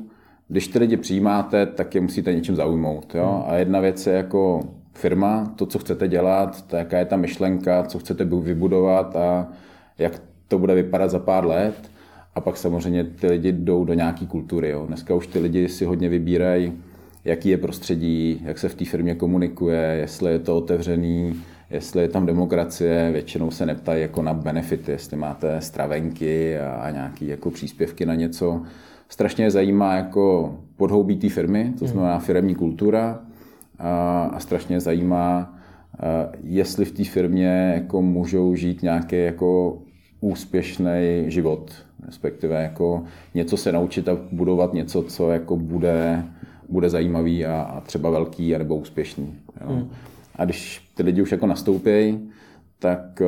[0.48, 3.14] když ty lidi přijímáte, tak je musíte něčím zaujmout.
[3.14, 3.42] Jo?
[3.42, 3.54] Hmm.
[3.54, 4.60] A jedna věc je jako
[4.92, 9.48] firma, to, co chcete dělat, to, jaká je ta myšlenka, co chcete vybudovat a
[9.98, 11.90] jak to bude vypadat za pár let.
[12.34, 14.68] A pak samozřejmě ty lidi jdou do nějaké kultury.
[14.68, 14.86] Jo?
[14.86, 16.72] Dneska už ty lidi si hodně vybírají,
[17.24, 21.34] jaký je prostředí, jak se v té firmě komunikuje, jestli je to otevřený,
[21.70, 26.90] jestli je tam demokracie, většinou se neptají jako na benefity, jestli máte stravenky a, a
[26.90, 28.62] nějaké jako příspěvky na něco
[29.08, 31.92] strašně zajímá jako podhoubí té firmy, to hmm.
[31.92, 33.20] znamená firmní kultura
[33.78, 35.58] a, a strašně zajímá,
[36.42, 39.78] jestli v té firmě jako můžou žít nějaký jako
[40.20, 41.72] úspěšný život,
[42.06, 46.24] respektive jako něco se naučit a budovat něco, co jako bude,
[46.68, 49.34] bude zajímavý a, a třeba velký a nebo úspěšný.
[49.60, 49.72] Jo.
[49.72, 49.88] Hmm.
[50.36, 52.18] A když ty lidi už jako nastoupí,
[52.78, 53.22] tak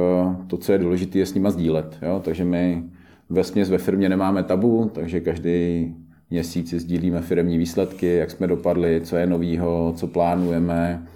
[0.46, 1.98] to, co je důležité, je s nima sdílet.
[2.02, 2.20] Jo.
[2.24, 2.82] Takže my
[3.30, 5.94] ve směs ve firmě nemáme tabu, takže každý
[6.30, 11.06] měsíc sdílíme firmní výsledky, jak jsme dopadli, co je novýho, co plánujeme,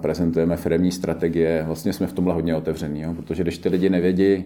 [0.00, 1.64] prezentujeme firmní strategie.
[1.66, 3.14] Vlastně jsme v tomhle hodně otevření, jo?
[3.14, 4.44] protože když ty lidi nevědí,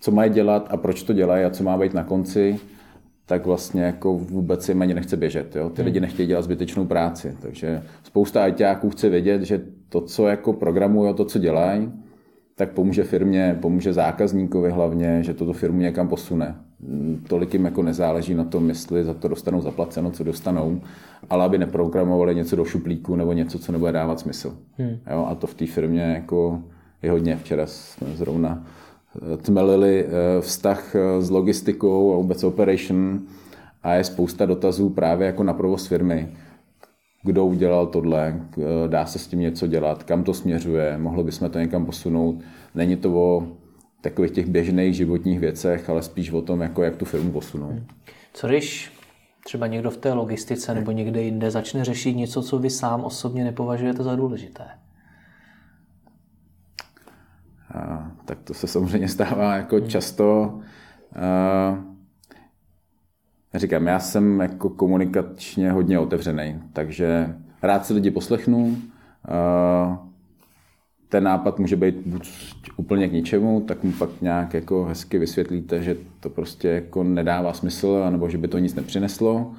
[0.00, 2.58] co mají dělat a proč to dělají a co má být na konci,
[3.26, 5.56] tak vlastně jako vůbec jim ani nechce běžet.
[5.56, 5.70] Jo?
[5.70, 5.86] Ty hmm.
[5.86, 7.36] lidi nechtějí dělat zbytečnou práci.
[7.42, 11.92] Takže spousta ITáků chce vědět, že to, co jako programují, to, co dělají,
[12.60, 16.54] tak pomůže firmě, pomůže zákazníkovi hlavně, že toto firmu někam posune.
[17.28, 20.80] Tolik jim jako nezáleží na tom, jestli za to dostanou zaplaceno, co dostanou,
[21.30, 24.56] ale aby neprogramovali něco do šuplíku nebo něco, co nebude dávat smysl.
[24.78, 24.96] Hmm.
[25.10, 26.62] Jo, a to v té firmě jako
[27.02, 27.36] je hodně.
[27.36, 28.66] Včera jsme zrovna
[29.16, 33.20] eh, tmelili eh, vztah eh, s logistikou a vůbec operation
[33.82, 36.28] a je spousta dotazů právě jako na provoz firmy
[37.22, 38.40] kdo udělal tohle,
[38.86, 42.40] dá se s tím něco dělat, kam to směřuje, mohlo bychom to někam posunout.
[42.74, 43.46] Není to o
[44.00, 47.82] takových těch běžných životních věcech, ale spíš o tom, jako jak tu firmu posunout.
[48.32, 48.92] Co když
[49.44, 53.44] třeba někdo v té logistice nebo někde jinde začne řešit něco, co vy sám osobně
[53.44, 54.64] nepovažujete za důležité?
[57.74, 59.88] A, tak to se samozřejmě stává jako hmm.
[59.88, 60.60] často.
[61.16, 61.89] A,
[63.54, 68.76] Říkám, já jsem jako komunikačně hodně otevřený, takže rád si lidi poslechnu.
[71.08, 72.30] Ten nápad může být buď
[72.76, 77.52] úplně k ničemu, tak mu pak nějak jako hezky vysvětlíte, že to prostě jako nedává
[77.52, 79.52] smysl, nebo že by to nic nepřineslo.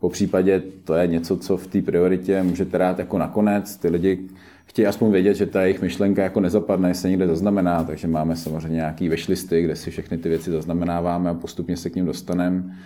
[0.00, 3.76] Po případě to je něco, co v té prioritě můžete rád jako nakonec.
[3.76, 4.28] Ty lidi
[4.66, 8.76] chtějí aspoň vědět, že ta jejich myšlenka jako nezapadne, se někde zaznamená, takže máme samozřejmě
[8.76, 12.76] nějaký vešlisty, kde si všechny ty věci zaznamenáváme a postupně se k ním dostaneme.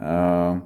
[0.00, 0.60] Eh,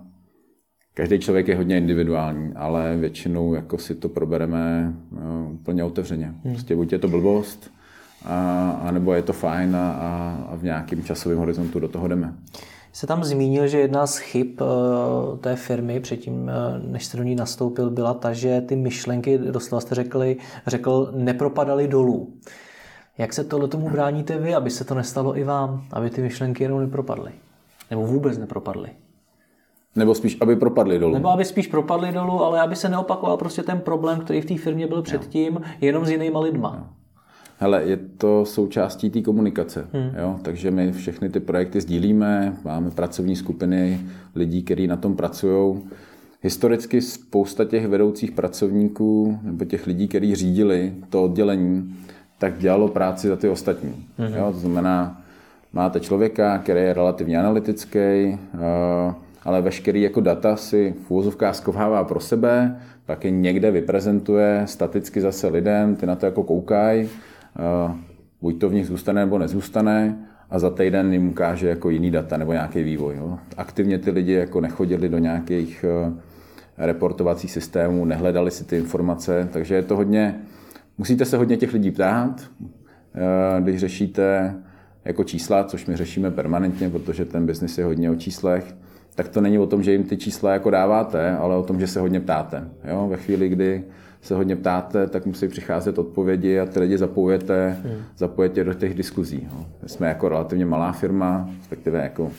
[0.95, 6.27] každý člověk je hodně individuální, ale většinou jako si to probereme eh, úplně otevřeně.
[6.27, 6.53] Hmm.
[6.55, 7.71] Prostě buď je to blbost,
[8.25, 9.92] a, a nebo je to fajn a,
[10.51, 12.35] a v nějakém časovém horizontu do toho jdeme.
[12.92, 16.51] Se tam zmínil, že jedna z chyb eh, té firmy předtím,
[16.87, 21.88] než jste do ní nastoupil, byla ta, že ty myšlenky, doslova jste řekli, řekl, nepropadaly
[21.88, 22.33] dolů.
[23.18, 26.62] Jak se tohle tomu bráníte vy, aby se to nestalo i vám, aby ty myšlenky
[26.62, 27.33] jenom nepropadly?
[27.90, 28.90] Nebo vůbec nepropadly?
[29.96, 31.14] Nebo spíš, aby propadli dolů.
[31.14, 34.57] Nebo aby spíš propadli dolů, ale aby se neopakoval prostě ten problém, který v té
[34.57, 36.76] firmě byl předtím, jenom s jinýma lidma.
[36.78, 36.87] Jo.
[37.62, 40.11] Hele, je to součástí té komunikace, hmm.
[40.18, 40.38] jo?
[40.42, 44.00] takže my všechny ty projekty sdílíme, máme pracovní skupiny
[44.35, 45.83] lidí, kteří na tom pracují.
[46.40, 51.94] Historicky spousta těch vedoucích pracovníků nebo těch lidí, kteří řídili to oddělení,
[52.38, 53.94] tak dělalo práci za ty ostatní.
[54.18, 54.35] Hmm.
[54.35, 54.52] Jo?
[54.52, 55.22] To znamená,
[55.72, 58.38] máte člověka, který je relativně analytický,
[59.44, 62.76] ale veškerý jako data si v úvozovkách skovává pro sebe,
[63.07, 67.09] pak je někde vyprezentuje staticky zase lidem, ty na to jako koukají,
[68.40, 72.37] buď to v nich zůstane nebo nezůstane a za týden jim ukáže jako jiný data
[72.37, 73.16] nebo nějaký vývoj.
[73.16, 73.38] Jo.
[73.57, 75.85] Aktivně ty lidi jako nechodili do nějakých
[76.78, 80.40] reportovacích systémů, nehledali si ty informace, takže je to hodně,
[80.98, 82.50] musíte se hodně těch lidí ptát,
[83.61, 84.55] když řešíte
[85.05, 88.74] jako čísla, což my řešíme permanentně, protože ten biznis je hodně o číslech,
[89.14, 91.87] tak to není o tom, že jim ty čísla jako dáváte, ale o tom, že
[91.87, 92.68] se hodně ptáte.
[92.85, 93.09] Jo?
[93.09, 93.85] Ve chvíli, kdy
[94.20, 98.03] se hodně ptáte, tak musí přicházet odpovědi a ty lidi zapojete, hmm.
[98.16, 99.48] zapojete do těch diskuzí.
[99.53, 99.66] Jo?
[99.83, 102.31] My jsme jako relativně malá firma, respektive jako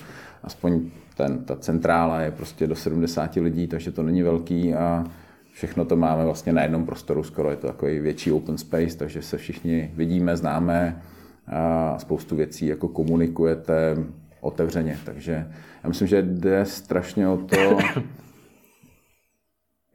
[0.44, 0.82] aspoň
[1.18, 5.06] ten, ta centrála je prostě do 70 lidí, takže to není velký a
[5.54, 9.22] všechno to máme vlastně na jednom prostoru, skoro je to takový větší open space, takže
[9.22, 11.02] se všichni vidíme, známe
[11.48, 13.98] a spoustu věcí jako komunikujete
[14.44, 15.48] otevřeně, takže
[15.84, 17.78] já myslím, že jde strašně o to,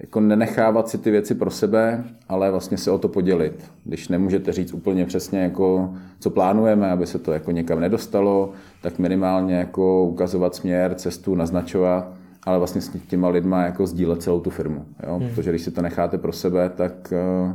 [0.00, 3.70] jako nenechávat si ty věci pro sebe, ale vlastně se o to podělit.
[3.84, 8.98] Když nemůžete říct úplně přesně, jako, co plánujeme, aby se to jako někam nedostalo, tak
[8.98, 14.50] minimálně jako ukazovat směr, cestu, naznačovat, ale vlastně s těma lidma jako sdílet celou tu
[14.50, 14.84] firmu.
[15.06, 15.18] Jo?
[15.18, 15.28] Hmm.
[15.28, 17.54] Protože když si to necháte pro sebe, tak, eh,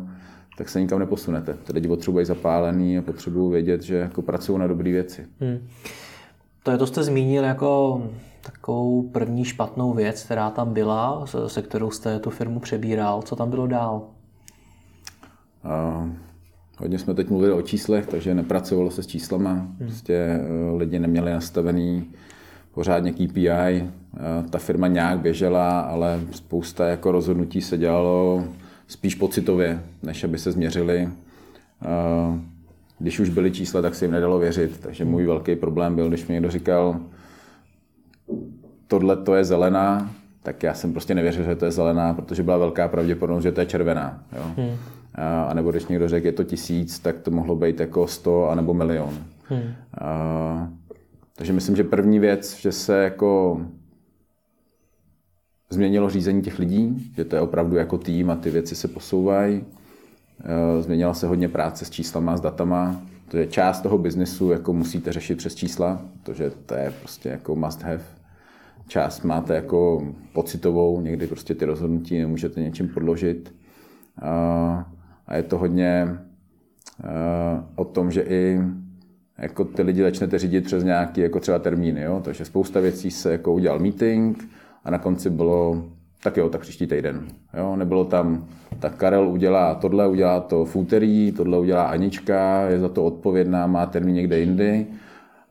[0.57, 1.53] tak se nikam neposunete.
[1.53, 5.25] Ty lidi potřebují zapálený a potřebují vědět, že jako pracují na dobré věci.
[5.39, 5.59] Hmm.
[6.63, 8.01] To je to, jste zmínil jako
[8.41, 13.21] takovou první špatnou věc, která tam byla, se kterou jste tu firmu přebíral.
[13.21, 14.01] Co tam bylo dál?
[15.65, 16.09] Uh,
[16.77, 19.51] hodně jsme teď mluvili o číslech, takže nepracovalo se s číslama.
[19.51, 19.75] Hmm.
[19.77, 20.39] Prostě
[20.71, 22.05] uh, lidi neměli nastavený
[22.73, 23.81] pořádně KPI.
[23.81, 28.43] Uh, ta firma nějak běžela, ale spousta jako rozhodnutí se dělalo
[28.87, 31.09] spíš pocitově, než aby se změřili.
[31.85, 32.39] Uh,
[33.03, 34.79] když už byly čísla, tak se jim nedalo věřit.
[34.79, 36.99] Takže můj velký problém byl, když mi někdo říkal,
[38.87, 40.11] tohle to je zelená,
[40.43, 43.59] tak já jsem prostě nevěřil, že to je zelená, protože byla velká pravděpodobnost, že to
[43.59, 44.23] je červená.
[44.35, 44.43] Jo?
[44.57, 44.77] Hmm.
[45.15, 48.73] A, nebo když někdo řekl, je to tisíc, tak to mohlo být jako sto anebo
[48.73, 49.13] milion.
[49.43, 49.73] Hmm.
[50.01, 50.69] A,
[51.35, 53.61] takže myslím, že první věc, že se jako
[55.69, 59.63] změnilo řízení těch lidí, že to je opravdu jako tým a ty věci se posouvají.
[60.79, 63.01] Změnila se hodně práce s číslama, s datama.
[63.27, 67.55] To je část toho biznesu, jako musíte řešit přes čísla, protože to je prostě jako
[67.55, 68.03] must have
[68.87, 73.55] část máte jako pocitovou, někdy prostě ty rozhodnutí nemůžete něčím podložit.
[75.27, 76.17] A je to hodně
[77.75, 78.59] o tom, že i
[79.37, 82.01] jako ty lidi začnete řídit přes nějaký jako třeba termíny.
[82.01, 82.21] Jo?
[82.23, 84.49] Takže spousta věcí se jako udělal meeting
[84.83, 85.85] a na konci bylo
[86.23, 87.27] tak jo, tak příští týden.
[87.57, 87.75] Jo?
[87.75, 88.45] Nebylo tam,
[88.79, 93.67] tak Karel udělá tohle, udělá to v úterý, tohle udělá Anička, je za to odpovědná,
[93.67, 94.85] má termín někde jindy.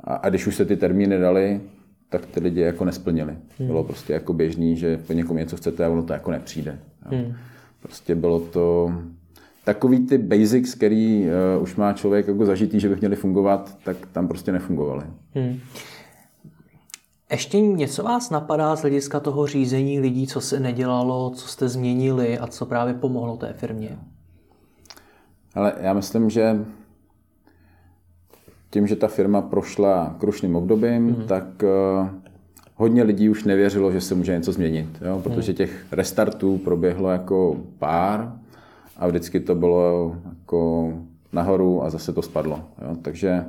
[0.04, 1.60] A, a když už se ty termíny dali,
[2.08, 3.36] tak ty lidi jako nesplnili.
[3.58, 3.68] Hmm.
[3.68, 6.78] Bylo prostě jako běžný, že po někom něco chcete a ono to jako nepřijde.
[7.02, 7.34] Hmm.
[7.82, 8.92] Prostě bylo to
[9.64, 13.96] takový ty basics, který uh, už má člověk jako zažitý, že by měli fungovat, tak
[14.12, 15.04] tam prostě nefungovaly.
[15.34, 15.58] Hmm.
[17.32, 22.38] Ještě něco vás napadá z hlediska toho řízení lidí, co se nedělalo, co jste změnili
[22.38, 23.98] a co právě pomohlo té firmě?
[25.54, 26.64] Ale já myslím, že
[28.70, 31.14] tím, že ta firma prošla krušným obdobím, mm.
[31.26, 32.08] tak uh,
[32.74, 35.20] hodně lidí už nevěřilo, že se může něco změnit, jo?
[35.22, 35.56] protože mhm.
[35.56, 38.32] těch restartů proběhlo jako pár
[38.96, 40.92] a vždycky to bylo jako
[41.32, 42.60] nahoru a zase to spadlo.
[42.88, 42.96] Jo?
[43.02, 43.44] Takže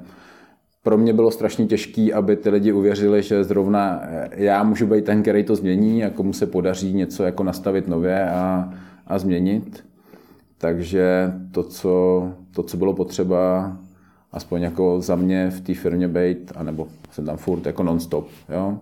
[0.84, 5.22] pro mě bylo strašně těžké, aby ty lidi uvěřili, že zrovna já můžu být ten,
[5.22, 8.74] který to změní a komu se podaří něco jako nastavit nově a,
[9.08, 9.86] a změnit.
[10.58, 13.78] Takže to co, to, co bylo potřeba,
[14.32, 18.28] aspoň jako za mě v té firmě být, anebo jsem tam furt jako non-stop.
[18.50, 18.78] Jo?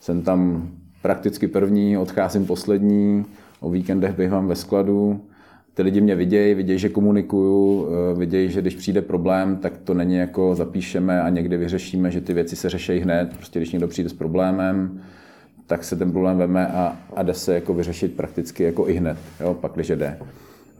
[0.00, 0.68] Jsem tam
[1.02, 3.24] prakticky první, odcházím poslední,
[3.60, 5.20] o víkendech bývám ve skladu,
[5.76, 9.94] ty lidi mě vidějí, vidějí, že komunikuju, eh, vidějí, že když přijde problém, tak to
[9.94, 13.36] není jako zapíšeme a někde vyřešíme, že ty věci se řeší hned.
[13.36, 15.00] Prostě když někdo přijde s problémem,
[15.66, 19.16] tak se ten problém veme a, a jde se jako vyřešit prakticky jako i hned,
[19.40, 20.18] jo, pak když jde.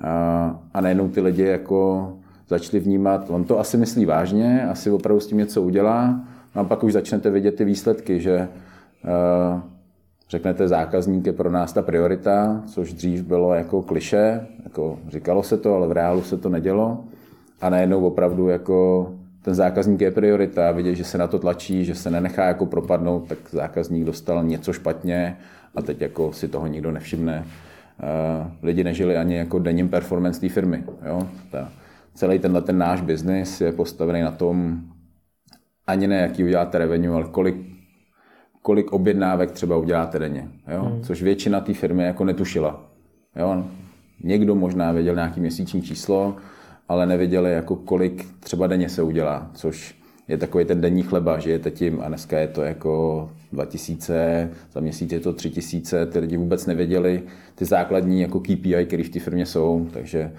[0.03, 2.13] A, a najednou ty lidi jako
[2.49, 6.21] začali vnímat, on to asi myslí vážně, asi opravdu s tím něco udělá,
[6.55, 8.49] no a pak už začnete vidět ty výsledky, že
[9.05, 9.61] uh,
[10.31, 15.57] řeknete zákazník je pro nás ta priorita, což dřív bylo jako kliše, jako říkalo se
[15.57, 17.05] to, ale v reálu se to nedělo
[17.61, 19.13] a najednou opravdu jako
[19.43, 23.29] ten zákazník je priorita, vidět, že se na to tlačí, že se nenechá jako propadnout,
[23.29, 25.37] tak zákazník dostal něco špatně
[25.75, 27.45] a teď jako si toho nikdo nevšimne.
[28.63, 30.85] Lidi nežili ani jako denním performance té firmy.
[31.07, 31.29] Jo?
[31.51, 31.69] Ta,
[32.15, 34.81] celý tenhle ten náš biznis je postavený na tom,
[35.87, 37.57] ani ne, jaký uděláte revenue, ale kolik,
[38.67, 40.83] kolik objednávek třeba uděláte denně, jo?
[40.83, 41.03] Hmm.
[41.03, 42.85] což většina té firmy jako netušila.
[43.37, 43.65] Jo?
[44.23, 46.37] Někdo možná věděl nějaký měsíční číslo,
[46.89, 49.95] ale nevěděli, jako kolik třeba denně se udělá, což
[50.29, 54.81] je takový ten denní chleba, že je tím a dneska je to jako 2000, za
[54.81, 57.23] měsíc je to 3000, ty lidi vůbec nevěděli
[57.55, 60.33] ty základní jako KPI, které v té firmě jsou, takže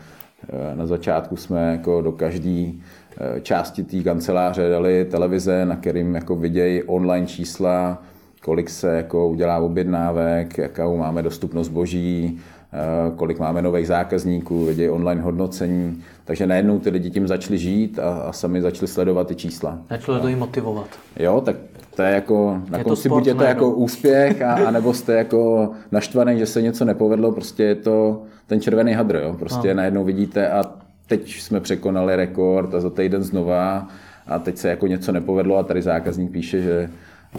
[0.50, 2.72] eh, na začátku jsme jako do každé
[3.18, 8.04] eh, části té kanceláře dali televize, na kterým jako vidějí online čísla,
[8.48, 12.40] kolik se jako udělá objednávek, jakou máme dostupnost boží,
[12.74, 16.04] Eh, kolik máme nových zákazníků, vidějí online hodnocení.
[16.26, 19.78] Takže najednou ty lidi tím začali žít a, a sami začali sledovat ty čísla.
[19.90, 20.88] Začalo to jim motivovat.
[21.20, 21.56] Jo, tak
[21.96, 25.14] to je jako, na je konci buď je to jako úspěch, a, a nebo jste
[25.14, 29.36] jako naštvaný, že se něco nepovedlo, prostě je to ten červený hadr, jo.
[29.40, 29.74] Prostě no.
[29.74, 30.64] najednou vidíte a
[31.08, 33.88] teď jsme překonali rekord a za týden znova
[34.28, 36.90] a teď se jako něco nepovedlo a tady zákazník píše, že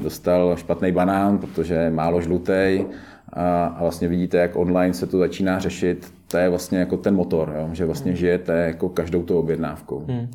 [0.03, 2.85] dostal špatný banán, protože je málo žlutý
[3.33, 6.13] a, a vlastně vidíte, jak online se to začíná řešit.
[6.29, 7.69] To je vlastně jako ten motor, jo?
[7.73, 8.17] že vlastně hmm.
[8.17, 10.05] žijete jako každou tou objednávkou.
[10.09, 10.31] Hmm.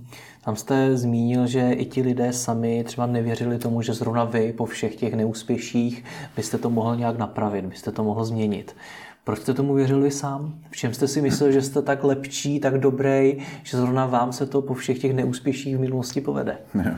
[0.45, 4.65] Tam jste zmínil, že i ti lidé sami třeba nevěřili tomu, že zrovna vy po
[4.65, 6.03] všech těch neúspěších
[6.35, 8.75] byste to mohl nějak napravit, byste to mohl změnit.
[9.23, 10.53] Proč jste tomu věřili sám?
[10.69, 14.45] V čem jste si myslel, že jste tak lepší, tak dobrý, že zrovna vám se
[14.45, 16.57] to po všech těch neúspěších v minulosti povede?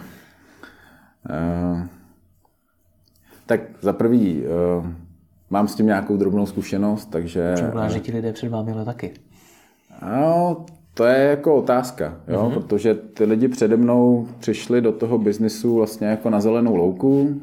[1.30, 1.88] Uh,
[3.45, 4.43] tak za prvý,
[4.77, 4.88] uh,
[5.49, 7.53] mám s tím nějakou drobnou zkušenost, takže...
[7.53, 9.12] Předpokládám, že ti lidé před vámi ale taky.
[10.01, 12.43] No, to je jako otázka, jo?
[12.43, 12.53] Mm-hmm.
[12.53, 17.41] protože ty lidi přede mnou přišli do toho biznisu vlastně jako na zelenou louku,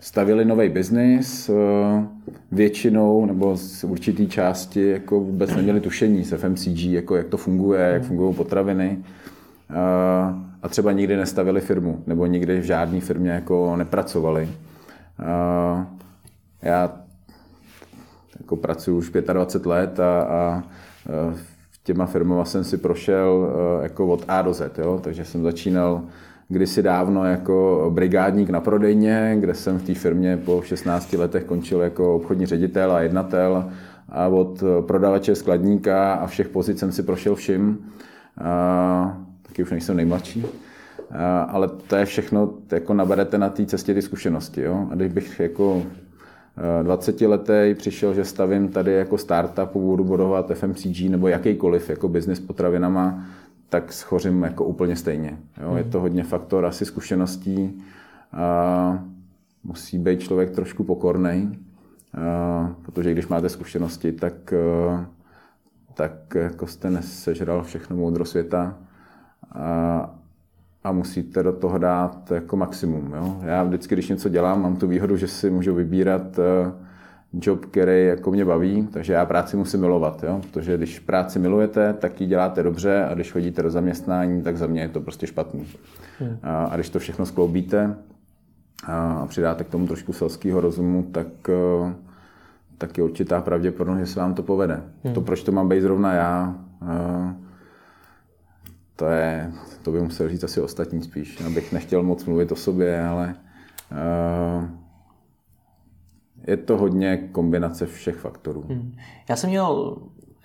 [0.00, 1.50] stavili nový biznis,
[2.52, 7.80] většinou nebo z určitý části jako vůbec neměli tušení s FMCG, jako jak to funguje,
[7.80, 8.08] jak mhm.
[8.08, 9.04] fungují potraviny
[10.64, 14.48] a třeba nikdy nestavili firmu nebo nikdy v žádné firmě jako nepracovali.
[16.62, 16.92] Já
[18.40, 20.64] jako pracuji už 25 let a, a
[21.82, 25.00] těma firmama jsem si prošel jako od A do Z, jo?
[25.02, 26.02] takže jsem začínal
[26.48, 31.80] kdysi dávno jako brigádník na prodejně, kde jsem v té firmě po 16 letech končil
[31.80, 33.70] jako obchodní ředitel a jednatel
[34.08, 37.78] a od prodavače skladníka a všech pozic jsem si prošel vším.
[39.54, 40.46] Taky už nejsem nejmladší
[41.48, 44.60] ale to je všechno, jako naberete na té cestě ty zkušenosti.
[44.62, 44.88] Jo?
[44.90, 45.82] A když bych jako
[46.82, 52.08] 20 e, letý přišel, že stavím tady jako startup, budu budovat FMCG nebo jakýkoliv jako
[52.08, 53.24] business potravinama,
[53.68, 55.38] tak schořím jako úplně stejně.
[55.62, 55.76] Jo?
[55.76, 57.82] Je to hodně faktor asi zkušeností.
[58.32, 59.04] A
[59.64, 61.58] musí být člověk trošku pokorný,
[62.82, 65.06] protože když máte zkušenosti, tak, e,
[65.94, 68.76] tak jako jste nesežral všechno moudro světa.
[69.54, 70.10] A,
[70.84, 73.12] a musíte do toho dát jako maximum.
[73.16, 73.36] Jo?
[73.42, 76.72] Já vždycky, když něco dělám, mám tu výhodu, že si můžu vybírat eh,
[77.40, 80.40] job, který jako mě baví, takže já práci musím milovat, jo?
[80.50, 84.66] protože když práci milujete, tak ji děláte dobře a když chodíte do zaměstnání, tak za
[84.66, 85.66] mě je to prostě špatný.
[86.18, 86.38] Hmm.
[86.42, 87.96] A, a když to všechno skloubíte
[88.86, 91.94] a přidáte k tomu trošku selského rozumu, tak, eh,
[92.78, 94.82] tak je určitá pravděpodobnost, že se vám to povede.
[95.04, 95.14] Hmm.
[95.14, 97.34] To, proč to mám být zrovna já, eh,
[98.96, 99.52] to je,
[99.82, 101.40] to by musel říct asi ostatní spíš.
[101.40, 103.34] Abych nechtěl moc mluvit o sobě, ale
[103.92, 104.68] uh,
[106.46, 108.64] je to hodně kombinace všech faktorů.
[108.68, 108.96] Hmm.
[109.28, 109.96] Já jsem měl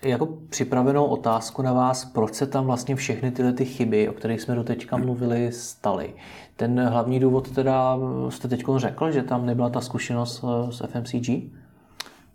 [0.02, 4.40] jako připravenou otázku na vás, proč se tam vlastně všechny tyhle ty chyby, o kterých
[4.40, 6.14] jsme do teďka mluvili, staly.
[6.56, 11.28] Ten hlavní důvod teda jste teď řekl, že tam nebyla ta zkušenost eh, s FMCG?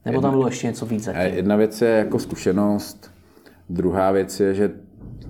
[0.05, 1.21] Nebo tam bylo ještě něco víc zatím?
[1.21, 3.11] Jedna věc je jako zkušenost,
[3.69, 4.71] druhá věc je, že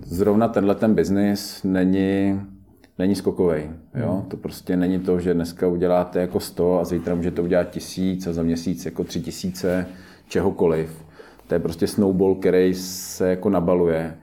[0.06, 2.42] zrovna tenhle ten biznis není,
[3.00, 3.62] není skokový.
[3.96, 4.14] Jo?
[4.14, 4.30] Hmm.
[4.30, 8.34] To prostě není to, že dneska uděláte jako 100 a zítra můžete udělat tisíc a
[8.34, 9.88] za měsíc jako tři tisíce
[10.28, 11.06] čehokoliv.
[11.48, 14.16] To je prostě snowball, který se jako nabaluje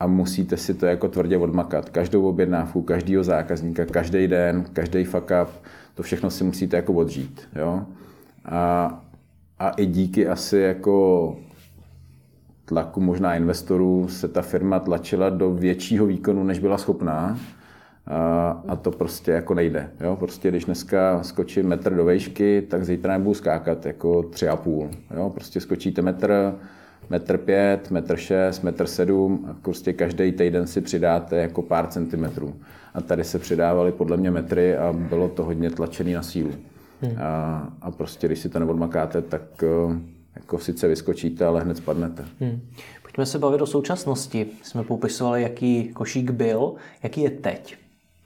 [0.00, 1.88] a musíte si to jako tvrdě odmakat.
[1.90, 5.48] Každou objednávku, každýho zákazníka, každý den, každý fuck up,
[5.94, 7.48] to všechno si musíte jako odžít.
[7.56, 7.86] Jo?
[8.44, 9.04] A,
[9.58, 11.36] a i díky asi jako
[12.68, 17.38] tlaku možná investorů se ta firma tlačila do většího výkonu, než byla schopná.
[18.68, 19.90] A to prostě jako nejde.
[20.00, 20.16] Jo?
[20.16, 24.88] Prostě když dneska skočím metr do vejšky, tak zítra nebudu skákat jako tři a půl.
[25.16, 25.30] Jo?
[25.30, 26.54] Prostě skočíte metr,
[27.10, 32.54] metr pět, metr šest, metr sedm a prostě každý týden si přidáte jako pár centimetrů.
[32.94, 36.52] A tady se přidávaly podle mě metry a bylo to hodně tlačený na sílu.
[37.02, 37.16] Hmm.
[37.18, 39.64] A, a prostě když si to neodmakáte, tak
[40.40, 42.24] jako sice vyskočíte, ale hned spadnete.
[42.40, 42.60] Hmm.
[43.02, 44.46] Pojďme se bavit o současnosti.
[44.62, 47.76] Jsme popisovali, jaký košík byl, jaký je teď.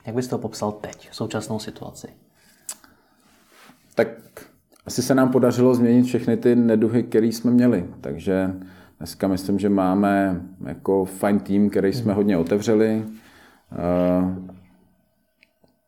[0.07, 2.09] Jak byste to popsal teď, současnou situaci?
[3.95, 4.09] tak
[4.87, 7.85] asi se nám podařilo změnit všechny ty neduhy, které jsme měli.
[8.01, 8.55] Takže
[8.99, 13.05] dneska myslím, že máme jako fajn tým, který jsme hodně otevřeli.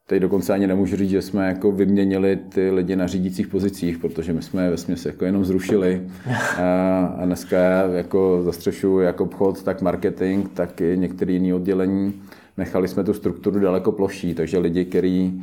[0.06, 4.32] Teď dokonce ani nemůžu říct, že jsme jako vyměnili ty lidi na řídících pozicích, protože
[4.32, 6.02] my jsme ve směs jako jenom zrušili.
[6.62, 7.56] A dneska
[7.92, 12.22] jako zastřešuju jak obchod, tak marketing, tak i některé jiné oddělení.
[12.56, 15.42] Nechali jsme tu strukturu daleko ploší, takže lidi, který,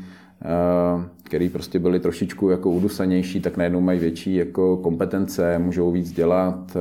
[1.24, 6.78] který prostě byli trošičku jako udusanější, tak najednou mají větší jako kompetence, můžou víc dělat,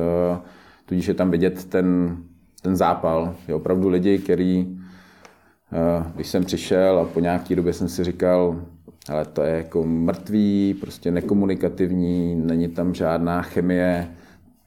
[0.85, 2.17] tudíž je tam vidět ten,
[2.61, 3.35] ten zápal.
[3.47, 4.80] Je opravdu lidi, který Eh,
[6.15, 8.61] když jsem přišel a po nějaké době jsem si říkal,
[9.09, 14.07] ale to je jako mrtvý, prostě nekomunikativní, není tam žádná chemie,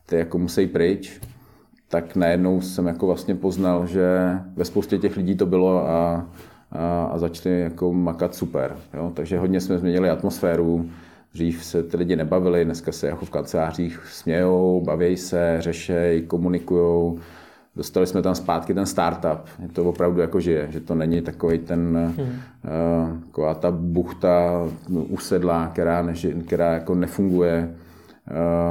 [0.07, 1.21] ty jako musí pryč,
[1.89, 6.27] tak najednou jsem jako vlastně poznal, že ve spoustě těch lidí to bylo a,
[6.73, 8.77] a, a začali jako makat super.
[8.95, 9.13] Jo?
[9.15, 10.91] Takže hodně jsme změnili atmosféru,
[11.35, 17.19] Dřív se ty lidi nebavili, dneska se jako v kancelářích smějou, baví se, řešejí, komunikují
[17.77, 19.49] dostali jsme tam zpátky ten startup.
[19.63, 22.27] Je to opravdu jako žije, že to není takový ten, hmm.
[22.27, 27.75] uh, taková ta buchta usedlá, která, neži, která jako nefunguje.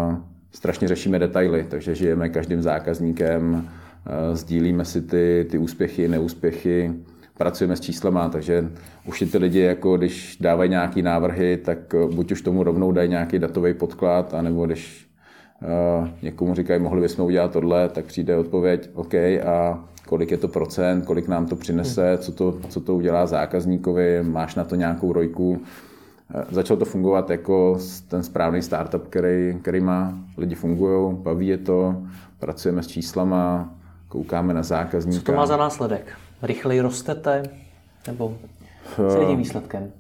[0.09, 0.15] Uh,
[0.51, 6.93] strašně řešíme detaily, takže žijeme každým zákazníkem, uh, sdílíme si ty, ty úspěchy, neúspěchy,
[7.37, 8.69] pracujeme s číslama, takže
[9.05, 13.39] už ty lidi, jako když dávají nějaké návrhy, tak buď už tomu rovnou dají nějaký
[13.39, 15.12] datový podklad, anebo když
[16.22, 21.05] někomu říkají, mohli bychom udělat tohle, tak přijde odpověď, OK, a kolik je to procent,
[21.05, 25.61] kolik nám to přinese, co to, co to udělá zákazníkovi, máš na to nějakou rojku.
[26.49, 31.95] Začalo to fungovat jako ten správný startup, který, který má, lidi fungují, baví je to,
[32.39, 33.74] pracujeme s číslama,
[34.07, 35.20] koukáme na zákazníka.
[35.20, 36.11] Co to má za následek?
[36.41, 37.43] Rychleji rostete?
[38.07, 38.38] Nebo
[39.09, 39.91] s jakým výsledkem?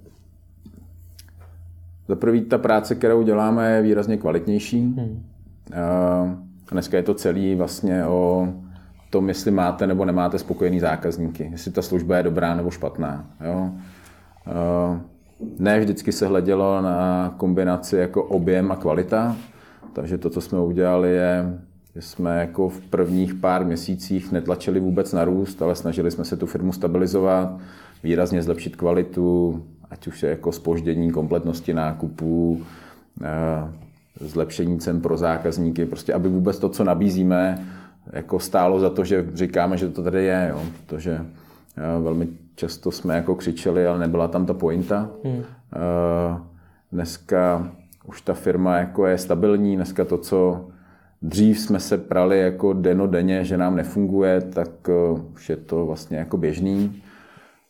[2.07, 4.79] Za prvý, ta práce, kterou děláme, je výrazně kvalitnější.
[4.79, 5.23] Hmm.
[6.71, 8.47] Dneska je to celý vlastně o
[9.09, 13.25] tom, jestli máte nebo nemáte spokojený zákazníky, jestli ta služba je dobrá nebo špatná.
[13.45, 13.71] Jo?
[15.59, 19.35] Ne vždycky se hledělo na kombinaci jako objem a kvalita,
[19.93, 21.59] takže to, co jsme udělali, je,
[21.95, 26.37] že jsme jako v prvních pár měsících netlačili vůbec na růst, ale snažili jsme se
[26.37, 27.57] tu firmu stabilizovat,
[28.03, 32.61] výrazně zlepšit kvalitu, ať už je jako spoždění kompletnosti nákupů,
[34.27, 37.65] zlepšení cen pro zákazníky, prostě aby vůbec to, co nabízíme,
[38.11, 41.25] jako stálo za to, že říkáme, že to tady je, jo, protože
[41.77, 45.09] eh, velmi často jsme jako křičeli, ale nebyla tam ta pointa.
[45.23, 45.43] Hmm.
[45.75, 46.41] Eh,
[46.91, 47.71] dneska
[48.05, 50.67] už ta firma jako je stabilní, dneska to, co
[51.21, 55.85] dřív jsme se prali jako deno denně, že nám nefunguje, tak eh, už je to
[55.85, 57.03] vlastně jako běžný.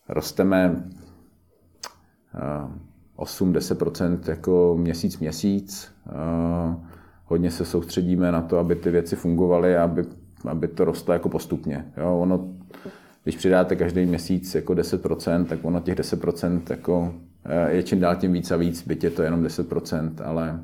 [0.09, 0.83] Rosteme
[3.17, 5.91] 8-10% jako měsíc měsíc.
[7.25, 10.05] Hodně se soustředíme na to, aby ty věci fungovaly a aby,
[10.49, 11.85] aby to rostlo jako postupně.
[11.97, 12.47] Jo, ono,
[13.23, 17.13] když přidáte každý měsíc jako 10%, tak ono těch 10% jako
[17.45, 20.59] eh, je čím dál tím víc a víc, byť je to jenom 10%, ale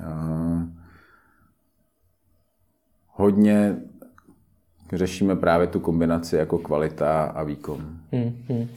[0.00, 0.62] uh,
[3.06, 3.76] hodně
[4.92, 7.98] řešíme právě tu kombinaci jako kvalita a výkon.
[8.12, 8.68] Hmm, hmm.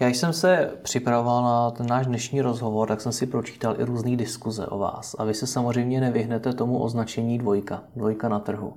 [0.00, 4.16] Já jsem se připravoval na ten náš dnešní rozhovor, tak jsem si pročítal i různé
[4.16, 5.16] diskuze o vás.
[5.18, 8.74] A vy se samozřejmě nevyhnete tomu označení dvojka, dvojka na trhu.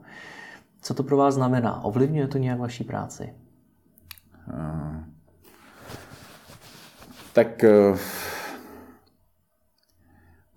[0.81, 1.83] Co to pro vás znamená?
[1.83, 3.33] Ovlivňuje to nějak vaší práci?
[4.53, 5.03] Uh,
[7.33, 7.97] tak uh,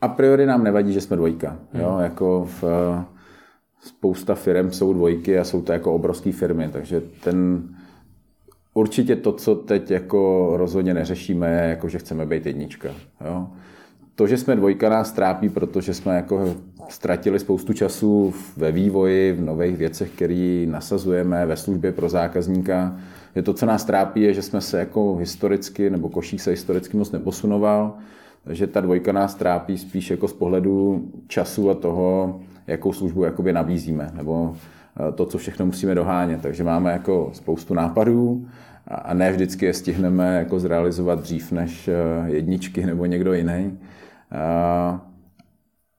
[0.00, 1.56] a priori nám nevadí, že jsme dvojka.
[1.72, 1.82] Hmm.
[1.82, 1.98] Jo?
[1.98, 3.04] Jako v, uh,
[3.80, 7.68] spousta firm jsou dvojky a jsou to jako obrovské firmy, takže ten
[8.74, 12.88] Určitě to, co teď jako rozhodně neřešíme, je, jako, že chceme být jednička.
[13.24, 13.46] Jo?
[14.14, 16.54] To, že jsme dvojka, nás trápí, protože jsme jako
[16.88, 22.96] ztratili spoustu času ve vývoji, v nových věcech, které nasazujeme ve službě pro zákazníka.
[23.34, 26.96] Je to, co nás trápí, je, že jsme se jako historicky, nebo košík se historicky
[26.96, 27.94] moc neposunoval,
[28.44, 33.52] takže ta dvojka nás trápí spíš jako z pohledu času a toho, jakou službu jakoby
[33.52, 34.56] nabízíme, nebo
[35.14, 36.42] to, co všechno musíme dohánět.
[36.42, 38.46] Takže máme jako spoustu nápadů
[38.86, 41.94] a ne vždycky je stihneme jako zrealizovat dřív než eh,
[42.26, 43.78] jedničky nebo někdo jiný.
[44.32, 44.98] Eh,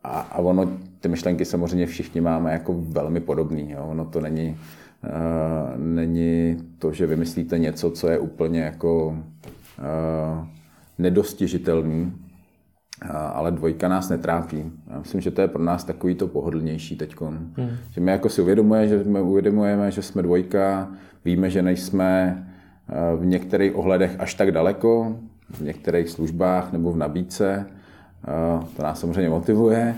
[0.04, 0.70] a, a ono,
[1.00, 3.72] ty myšlenky samozřejmě všichni máme jako velmi podobný.
[3.72, 3.86] Jo.
[3.90, 4.58] Ono to není,
[5.78, 9.18] není to, že vymyslíte něco, co je úplně jako
[10.98, 12.14] nedostižitelný,
[13.12, 14.72] ale dvojka nás netrápí.
[14.92, 17.16] Já myslím, že to je pro nás takový to pohodlnější teď.
[17.22, 17.54] Hmm.
[17.92, 20.92] Že my jako si uvědomujeme, že jsme, uvědomujeme, že jsme dvojka,
[21.26, 22.44] víme, že nejsme
[23.18, 25.18] v některých ohledech až tak daleko,
[25.50, 27.66] v některých službách nebo v nabídce,
[28.76, 29.96] to nás samozřejmě motivuje,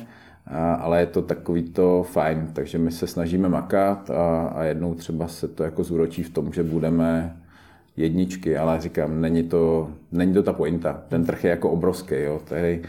[0.79, 5.27] ale je to takový to fajn, takže my se snažíme makat a, a jednou třeba
[5.27, 7.37] se to jako zúročí v tom, že budeme
[7.97, 11.03] jedničky, ale říkám, není to, není to ta pointa.
[11.07, 12.41] Ten trh je jako obrovský, jo.
[12.45, 12.81] Tady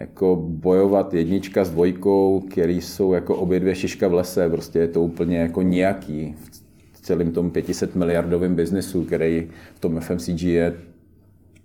[0.00, 4.88] jako bojovat jednička s dvojkou, který jsou jako obě dvě šiška v lese, prostě je
[4.88, 6.34] to úplně jako nějaký
[6.92, 10.74] v celém tom 500 miliardovém biznesu, který v tom FMCG je,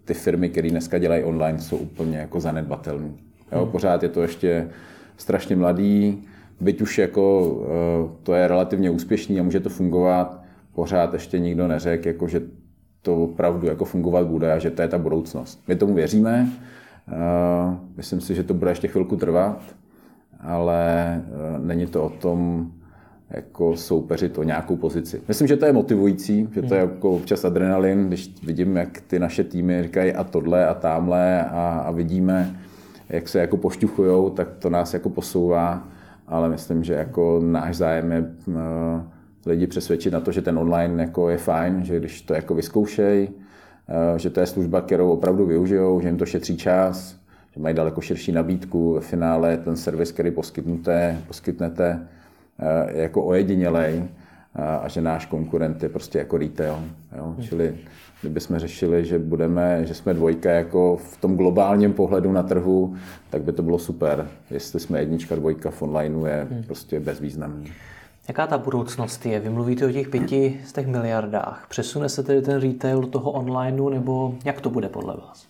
[0.06, 3.12] ty firmy, které dneska dělají online, jsou úplně jako zanedbatelné.
[3.52, 3.72] Jo, hmm.
[3.72, 4.70] Pořád je to ještě
[5.18, 6.24] strašně mladý,
[6.60, 11.68] byť už jako eh, to je relativně úspěšný a může to fungovat, pořád ještě nikdo
[11.68, 12.42] neřekl, jako že
[13.02, 15.64] to opravdu jako fungovat bude a že to je ta budoucnost.
[15.68, 16.50] My tomu věříme,
[17.08, 19.62] eh, myslím si, že to bude ještě chvilku trvat,
[20.40, 22.72] ale eh, není to o tom
[23.30, 25.22] jako soupeřit o nějakou pozici.
[25.28, 26.92] Myslím, že to je motivující, že to je hmm.
[26.92, 31.84] jako občas adrenalin, když vidím, jak ty naše týmy říkají a tohle a tamhle a,
[31.86, 32.56] a vidíme,
[33.10, 35.88] jak se jako pošťuchujou, tak to nás jako posouvá,
[36.28, 38.56] ale myslím, že jako náš zájem je uh,
[39.46, 43.28] lidi přesvědčit na to, že ten online jako je fajn, že když to jako vyzkoušej,
[43.30, 47.16] uh, že to je služba, kterou opravdu využijou, že jim to šetří čas,
[47.56, 48.94] že mají daleko širší nabídku.
[48.94, 52.08] Ve finále ten servis, který poskytnete, poskytnete
[52.60, 54.04] uh, je jako ojedinělej
[54.56, 56.84] a že náš konkurent je prostě jako retail.
[57.18, 57.24] Jo?
[57.24, 57.44] Hmm.
[57.44, 57.76] Čili
[58.22, 62.96] kdybychom řešili, že budeme, že jsme dvojka jako v tom globálním pohledu na trhu,
[63.30, 64.28] tak by to bylo super.
[64.52, 66.64] Jestli jsme jednička, dvojka v onlineu je hmm.
[66.64, 67.72] prostě bezvýznamný.
[68.32, 69.40] Jaká ta budoucnost je?
[69.40, 71.66] Vy mluvíte o těch pěti z těch miliardách.
[71.70, 75.48] Přesune se tedy ten retail do toho onlineu, nebo jak to bude podle vás?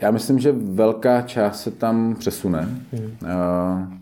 [0.00, 2.68] Já myslím, že velká část se tam přesune.
[2.92, 3.04] Hmm.
[3.22, 3.92] Uh,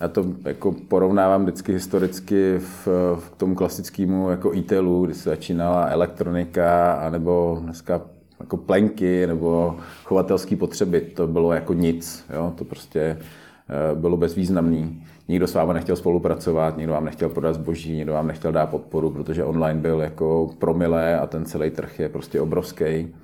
[0.00, 2.86] já to jako porovnávám vždycky historicky v,
[3.18, 8.00] v tom klasickému jako e-tailu, kdy se začínala elektronika, anebo dneska
[8.40, 11.00] jako plenky nebo chovatelské potřeby.
[11.00, 12.24] To bylo jako nic.
[12.34, 12.52] Jo?
[12.56, 15.02] To prostě eh, bylo bezvýznamný.
[15.28, 19.10] Nikdo s vámi nechtěl spolupracovat, nikdo vám nechtěl prodat zboží, nikdo vám nechtěl dát podporu,
[19.10, 23.14] protože online byl jako promile a ten celý trh je prostě obrovský.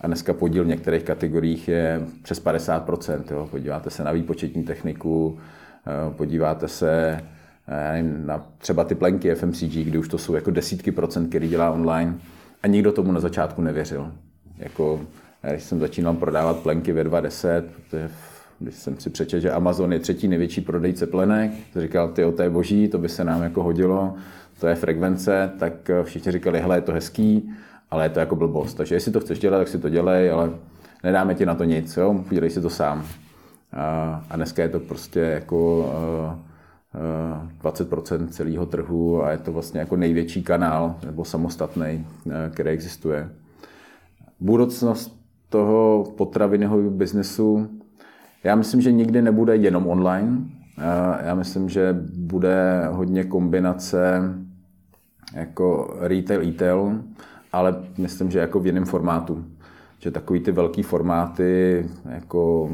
[0.00, 3.22] A dneska podíl v některých kategoriích je přes 50%.
[3.30, 3.48] Jo?
[3.50, 5.38] Podíváte se na výpočetní techniku,
[5.86, 7.20] Eh, podíváte se
[7.68, 11.70] eh, na třeba ty plenky FMCG, kdy už to jsou jako desítky procent, který dělá
[11.70, 12.14] online
[12.62, 14.12] a nikdo tomu na začátku nevěřil.
[14.58, 15.00] Jako,
[15.50, 18.10] když jsem začínal prodávat plenky ve 2010, protože
[18.64, 22.42] když jsem si přečetl, že Amazon je třetí největší prodejce plenek, to říkal, ty to
[22.42, 24.14] je boží, to by se nám jako hodilo,
[24.60, 27.50] to je frekvence, tak eh, všichni říkali, hele, je to hezký,
[27.90, 28.74] ale je to jako blbost.
[28.74, 30.50] Takže jestli to chceš dělat, tak si to dělej, ale
[31.02, 32.24] nedáme ti na to nic, jo?
[32.30, 33.06] dělej si to sám.
[34.30, 35.90] A dneska je to prostě jako
[37.62, 42.06] 20% celého trhu a je to vlastně jako největší kanál nebo samostatný,
[42.50, 43.30] který existuje.
[44.40, 47.68] Budoucnost toho potravinového biznesu,
[48.44, 50.38] já myslím, že nikdy nebude jenom online.
[51.24, 54.20] Já myslím, že bude hodně kombinace
[55.34, 57.02] jako retail, retail,
[57.52, 59.44] ale myslím, že jako v jiném formátu.
[59.98, 62.70] Že takový ty velký formáty, jako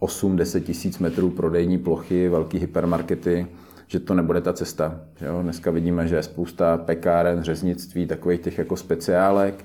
[0.00, 3.46] 8-10 tisíc metrů prodejní plochy, velký hypermarkety,
[3.86, 5.00] že to nebude ta cesta.
[5.16, 5.42] Že jo?
[5.42, 9.64] Dneska vidíme, že je spousta pekáren, řeznictví, takových těch jako speciálek,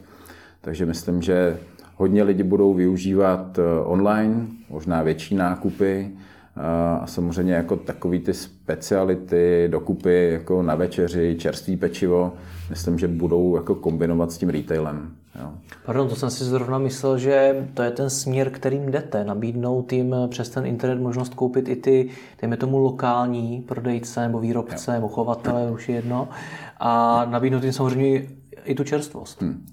[0.62, 1.58] takže myslím, že
[1.96, 6.62] hodně lidi budou využívat eh, online, možná větší nákupy eh,
[7.02, 12.34] a samozřejmě jako takový ty speciality, dokupy jako na večeři, čerstvý pečivo,
[12.70, 15.12] myslím, že budou jako kombinovat s tím retailem.
[15.42, 15.52] Jo.
[15.86, 19.24] Pardon, to jsem si zrovna myslel, že to je ten směr, kterým jdete.
[19.24, 22.10] Nabídnout jim přes ten internet možnost koupit i ty,
[22.42, 24.96] dejme tomu, lokální prodejce nebo výrobce jo.
[24.96, 26.30] nebo chovatele, už je jedno.
[26.80, 28.28] A nabídnout jim samozřejmě
[28.66, 29.42] i tu čerstvost.
[29.42, 29.66] Hmm.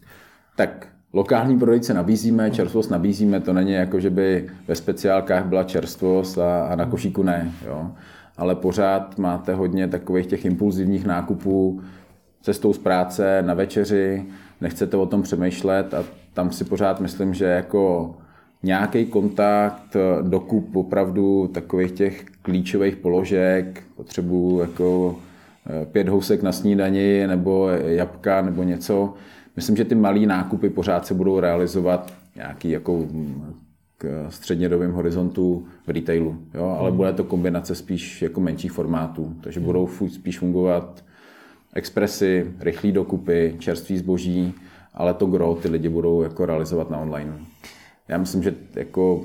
[0.57, 6.39] Tak Lokální prodejce nabízíme, čerstvost nabízíme, to není jako, že by ve speciálkách byla čerstvost
[6.39, 7.53] a, a na košíku ne.
[7.67, 7.91] Jo.
[8.37, 11.81] Ale pořád máte hodně takových těch impulzivních nákupů
[12.43, 14.25] cestou z práce, na večeři,
[14.61, 16.05] nechcete o tom přemýšlet a
[16.35, 18.15] tam si pořád myslím, že jako
[18.63, 25.17] nějaký kontakt, dokup opravdu takových těch klíčových položek, potřebuju jako
[25.83, 29.15] eh, pět housek na snídani nebo jabka nebo něco.
[29.61, 33.55] Myslím, že ty malé nákupy pořád se budou realizovat nějaký jako mm,
[33.99, 36.77] k střednědobým horizontu v retailu, jo?
[36.79, 36.97] ale mm.
[36.97, 39.67] bude to kombinace spíš jako menších formátů, takže mm.
[39.67, 41.05] budou spíš fungovat
[41.75, 44.55] expresy, rychlé dokupy, čerstvý zboží,
[44.95, 47.33] ale to gro ty lidi budou jako realizovat na online.
[48.09, 49.25] Já myslím, že jako,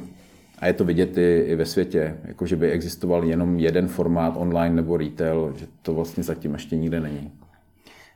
[0.60, 4.34] a je to vidět i, i ve světě, jako že by existoval jenom jeden formát
[4.38, 7.32] online nebo retail, že to vlastně zatím ještě nikde není.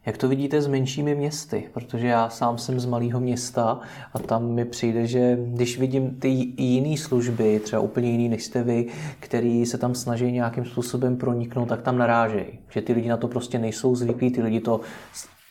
[0.05, 1.69] Jak to vidíte s menšími městy?
[1.73, 3.79] Protože já sám jsem z malého města
[4.13, 6.27] a tam mi přijde, že když vidím ty
[6.57, 8.87] jiné služby, třeba úplně jiný než jste vy,
[9.19, 12.45] který se tam snaží nějakým způsobem proniknout, tak tam narážejí.
[12.69, 14.81] Že ty lidi na to prostě nejsou zvyklí, ty lidi to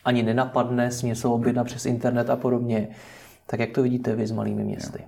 [0.05, 2.87] ani nenapadne si něco objednat přes internet a podobně.
[3.45, 5.03] Tak jak to vidíte vy s malými městy?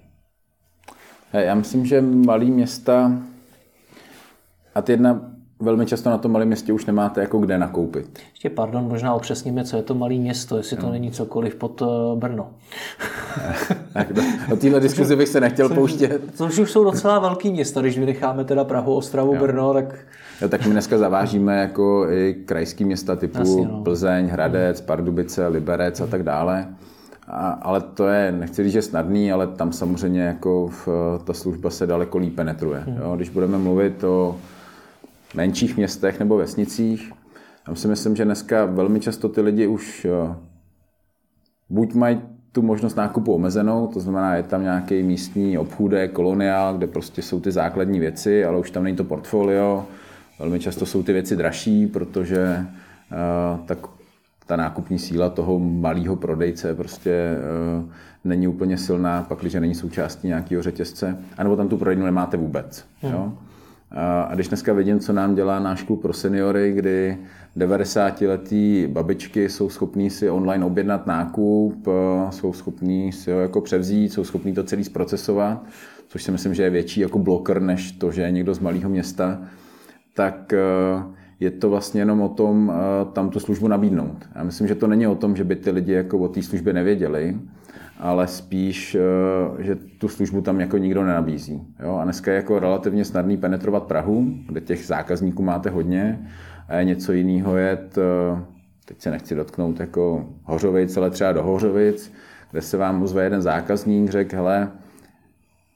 [1.34, 3.12] Já myslím, že malý města
[4.76, 5.31] a ty jedna
[5.62, 8.20] velmi často na tom malém městě už nemáte jako kde nakoupit.
[8.32, 10.92] Ještě pardon, možná opřesníme, co je to malé město, jestli to no.
[10.92, 12.48] není cokoliv pod uh, Brno.
[13.94, 16.22] tak do, do téhle diskuzi bych se nechtěl co, pouštět.
[16.34, 19.42] Což už jsou docela velký města, když vynecháme teda Prahu, Ostravu, jo.
[19.42, 19.96] Brno, tak...
[20.42, 23.82] Jo, tak my dneska zavážíme jako i krajský města typu Jasně, no.
[23.84, 26.68] Plzeň, Hradec, Pardubice, Liberec a tak dále.
[27.28, 30.88] A, ale to je, nechci říct, že snadný, ale tam samozřejmě jako v,
[31.24, 32.80] ta služba se daleko líp penetruje.
[32.80, 32.98] Hmm.
[32.98, 34.36] Jo, když budeme mluvit o
[35.36, 37.12] menších městech nebo vesnicích.
[37.68, 40.36] Já si myslím, že dneska velmi často ty lidi už eh,
[41.70, 42.22] buď mají
[42.52, 47.40] tu možnost nákupu omezenou, to znamená, je tam nějaký místní obchůdek, koloniál, kde prostě jsou
[47.40, 49.86] ty základní věci, ale už tam není to portfolio.
[50.40, 52.66] Velmi často jsou ty věci dražší, protože
[53.12, 53.78] uh, tak
[54.46, 57.36] ta nákupní síla toho malého prodejce prostě
[57.82, 57.90] uh,
[58.24, 62.86] není úplně silná, pak když není součástí nějakého řetězce, anebo tam tu prodejnu nemáte vůbec.
[63.02, 63.14] Hmm.
[63.14, 63.34] Jo?
[63.92, 67.18] A když dneska vidím, co nám dělá náš klub pro seniory, kdy
[67.58, 71.88] 90-letý babičky jsou schopní si online objednat nákup,
[72.30, 75.64] jsou schopní si ho jako převzít, jsou schopní to celý zprocesovat,
[76.08, 78.90] což si myslím, že je větší jako bloker, než to, že je někdo z malého
[78.90, 79.42] města,
[80.14, 80.54] tak
[81.40, 82.74] je to vlastně jenom o tom
[83.14, 84.18] tam tu službu nabídnout.
[84.36, 86.74] Já myslím, že to není o tom, že by ty lidi jako o té službě
[86.74, 87.38] nevěděli,
[88.02, 91.62] ale spíš, eh, že tu službu tam jako nikdo nenabízí.
[91.84, 91.98] Jo?
[92.02, 96.30] A dneska je jako relativně snadný penetrovat Prahu, kde těch zákazníků máte hodně,
[96.68, 98.44] a je něco jiného jet, eh,
[98.86, 102.14] teď se nechci dotknout jako Hořovic, ale třeba do Hořovic,
[102.52, 104.72] kde se vám ozve jeden zákazník, řekl, hele,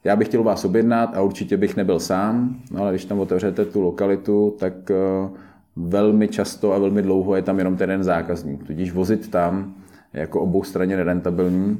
[0.04, 3.64] já bych chtěl vás objednat a určitě bych nebyl sám, no ale když tam otevřete
[3.64, 5.28] tu lokalitu, tak eh,
[5.76, 8.66] velmi často a velmi dlouho je tam jenom ten jeden zákazník.
[8.66, 9.74] Tudíž vozit tam
[10.14, 11.78] je jako obou straně nerentabilní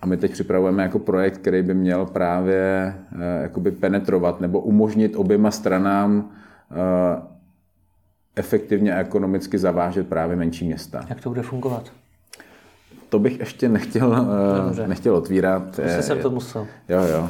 [0.00, 5.16] a my teď připravujeme jako projekt, který by měl právě eh, jakoby penetrovat nebo umožnit
[5.16, 6.30] oběma stranám
[6.70, 7.22] eh,
[8.36, 11.04] efektivně a ekonomicky zavážet právě menší města.
[11.08, 11.92] Jak to bude fungovat?
[13.08, 14.88] To bych ještě nechtěl, eh, Dobře.
[14.88, 15.74] nechtěl otvírat.
[15.74, 16.66] Jste jsem to musel.
[16.88, 17.28] Jo, jo.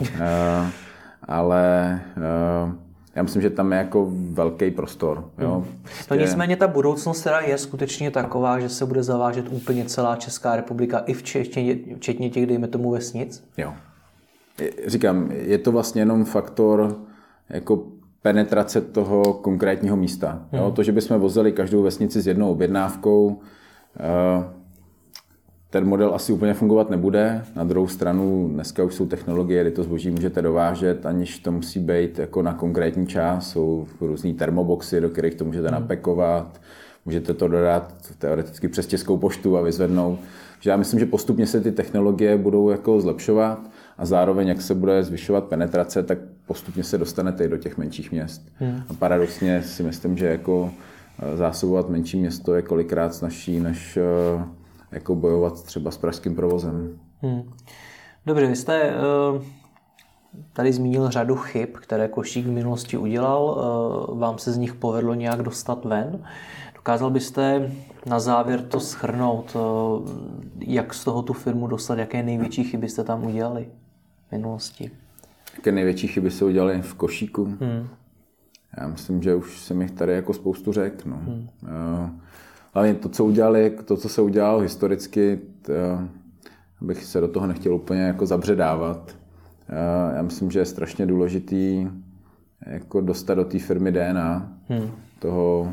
[1.22, 2.00] Ale
[3.14, 5.30] já myslím, že tam je jako velký prostor.
[5.38, 5.54] Jo?
[5.54, 5.80] Hmm.
[6.10, 10.56] No nicméně ta budoucnost teda je skutečně taková, že se bude zavážet úplně celá Česká
[10.56, 13.44] republika, i včetně, včetně těch, dejme tomu, vesnic?
[13.56, 13.74] Jo.
[14.86, 16.96] Říkám, je to vlastně jenom faktor
[17.48, 17.86] jako
[18.22, 20.42] penetrace toho konkrétního místa.
[20.52, 20.64] Jo?
[20.64, 20.72] Hmm.
[20.72, 23.40] To, že bychom vozili každou vesnici s jednou objednávkou,
[24.00, 24.57] eh,
[25.70, 27.44] ten model asi úplně fungovat nebude.
[27.56, 31.80] Na druhou stranu dneska už jsou technologie, kdy to zboží můžete dovážet, aniž to musí
[31.80, 33.50] být jako na konkrétní čas.
[33.50, 35.80] Jsou různé termoboxy, do kterých to můžete hmm.
[35.80, 36.60] napekovat.
[37.06, 40.18] Můžete to dodat teoreticky přes českou poštu a vyzvednout.
[40.60, 43.60] Že já myslím, že postupně se ty technologie budou jako zlepšovat
[43.98, 48.12] a zároveň, jak se bude zvyšovat penetrace, tak postupně se dostanete i do těch menších
[48.12, 48.42] měst.
[48.54, 48.82] Hmm.
[48.88, 50.70] A paradoxně si myslím, že jako
[51.18, 54.44] eh, zásobovat menší město je kolikrát snažší než eh,
[54.92, 56.98] jako bojovat třeba s pražským provozem.
[57.22, 57.52] Hmm.
[58.26, 58.94] Dobře, vy jste eh,
[60.52, 63.58] tady zmínil řadu chyb, které Košík v minulosti udělal.
[63.58, 66.24] Eh, vám se z nich povedlo nějak dostat ven.
[66.74, 67.72] Dokázal byste
[68.06, 70.14] na závěr to schrnout, eh,
[70.58, 73.68] jak z toho tu firmu dostat, jaké největší chyby jste tam udělali
[74.28, 74.90] v minulosti?
[75.56, 77.44] Jaké největší chyby se udělali v Košíku?
[77.44, 77.88] Hmm.
[78.80, 81.08] Já myslím, že už jsem jich tady jako spoustu řekl.
[81.10, 81.16] No.
[81.16, 81.48] Hmm
[82.72, 85.72] hlavně to, co udělali, to, co se udělalo historicky, to,
[86.80, 89.16] bych se do toho nechtěl úplně jako zabředávat.
[90.16, 91.88] Já myslím, že je strašně důležitý
[92.66, 94.90] jako dostat do té firmy DNA, hmm.
[95.18, 95.72] toho,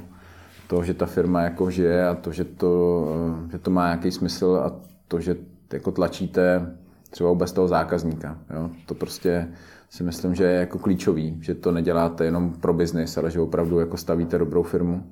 [0.67, 3.05] toho, že ta firma jako žije a to, že to,
[3.51, 4.71] že to má nějaký smysl a
[5.07, 5.35] to, že
[5.73, 6.75] jako tlačíte
[7.09, 8.37] třeba bez toho zákazníka.
[8.55, 8.69] Jo?
[8.85, 9.47] To prostě
[9.89, 13.79] si myslím, že je jako klíčový, že to neděláte jenom pro biznis, ale že opravdu
[13.79, 15.03] jako stavíte dobrou firmu.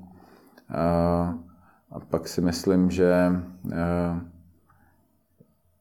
[0.68, 1.34] A
[1.90, 3.32] a pak si myslím, že
[3.72, 4.20] eh,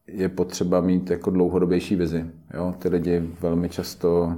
[0.07, 2.25] je potřeba mít jako dlouhodobější vizi.
[2.53, 2.75] Jo?
[2.79, 4.37] Ty lidi velmi často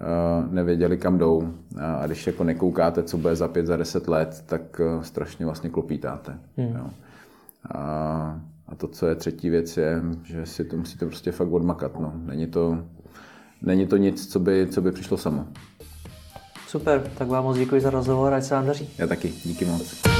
[0.00, 0.04] eh,
[0.50, 1.54] nevěděli, kam jdou.
[2.00, 5.70] A když jako nekoukáte, co bude za pět, za deset let, tak eh, strašně vlastně
[5.70, 6.38] klopítáte.
[6.56, 6.76] Hmm.
[6.76, 6.86] Jo?
[7.74, 12.00] A, a to, co je třetí věc, je, že si to musíte prostě fakt odmakat.
[12.00, 12.12] No.
[12.16, 12.78] Není, to,
[13.62, 15.46] není to nic, co by, co by přišlo samo.
[16.68, 18.88] Super, tak vám moc děkuji za rozhovor, ať se vám daří.
[18.98, 20.13] Já taky, díky moc.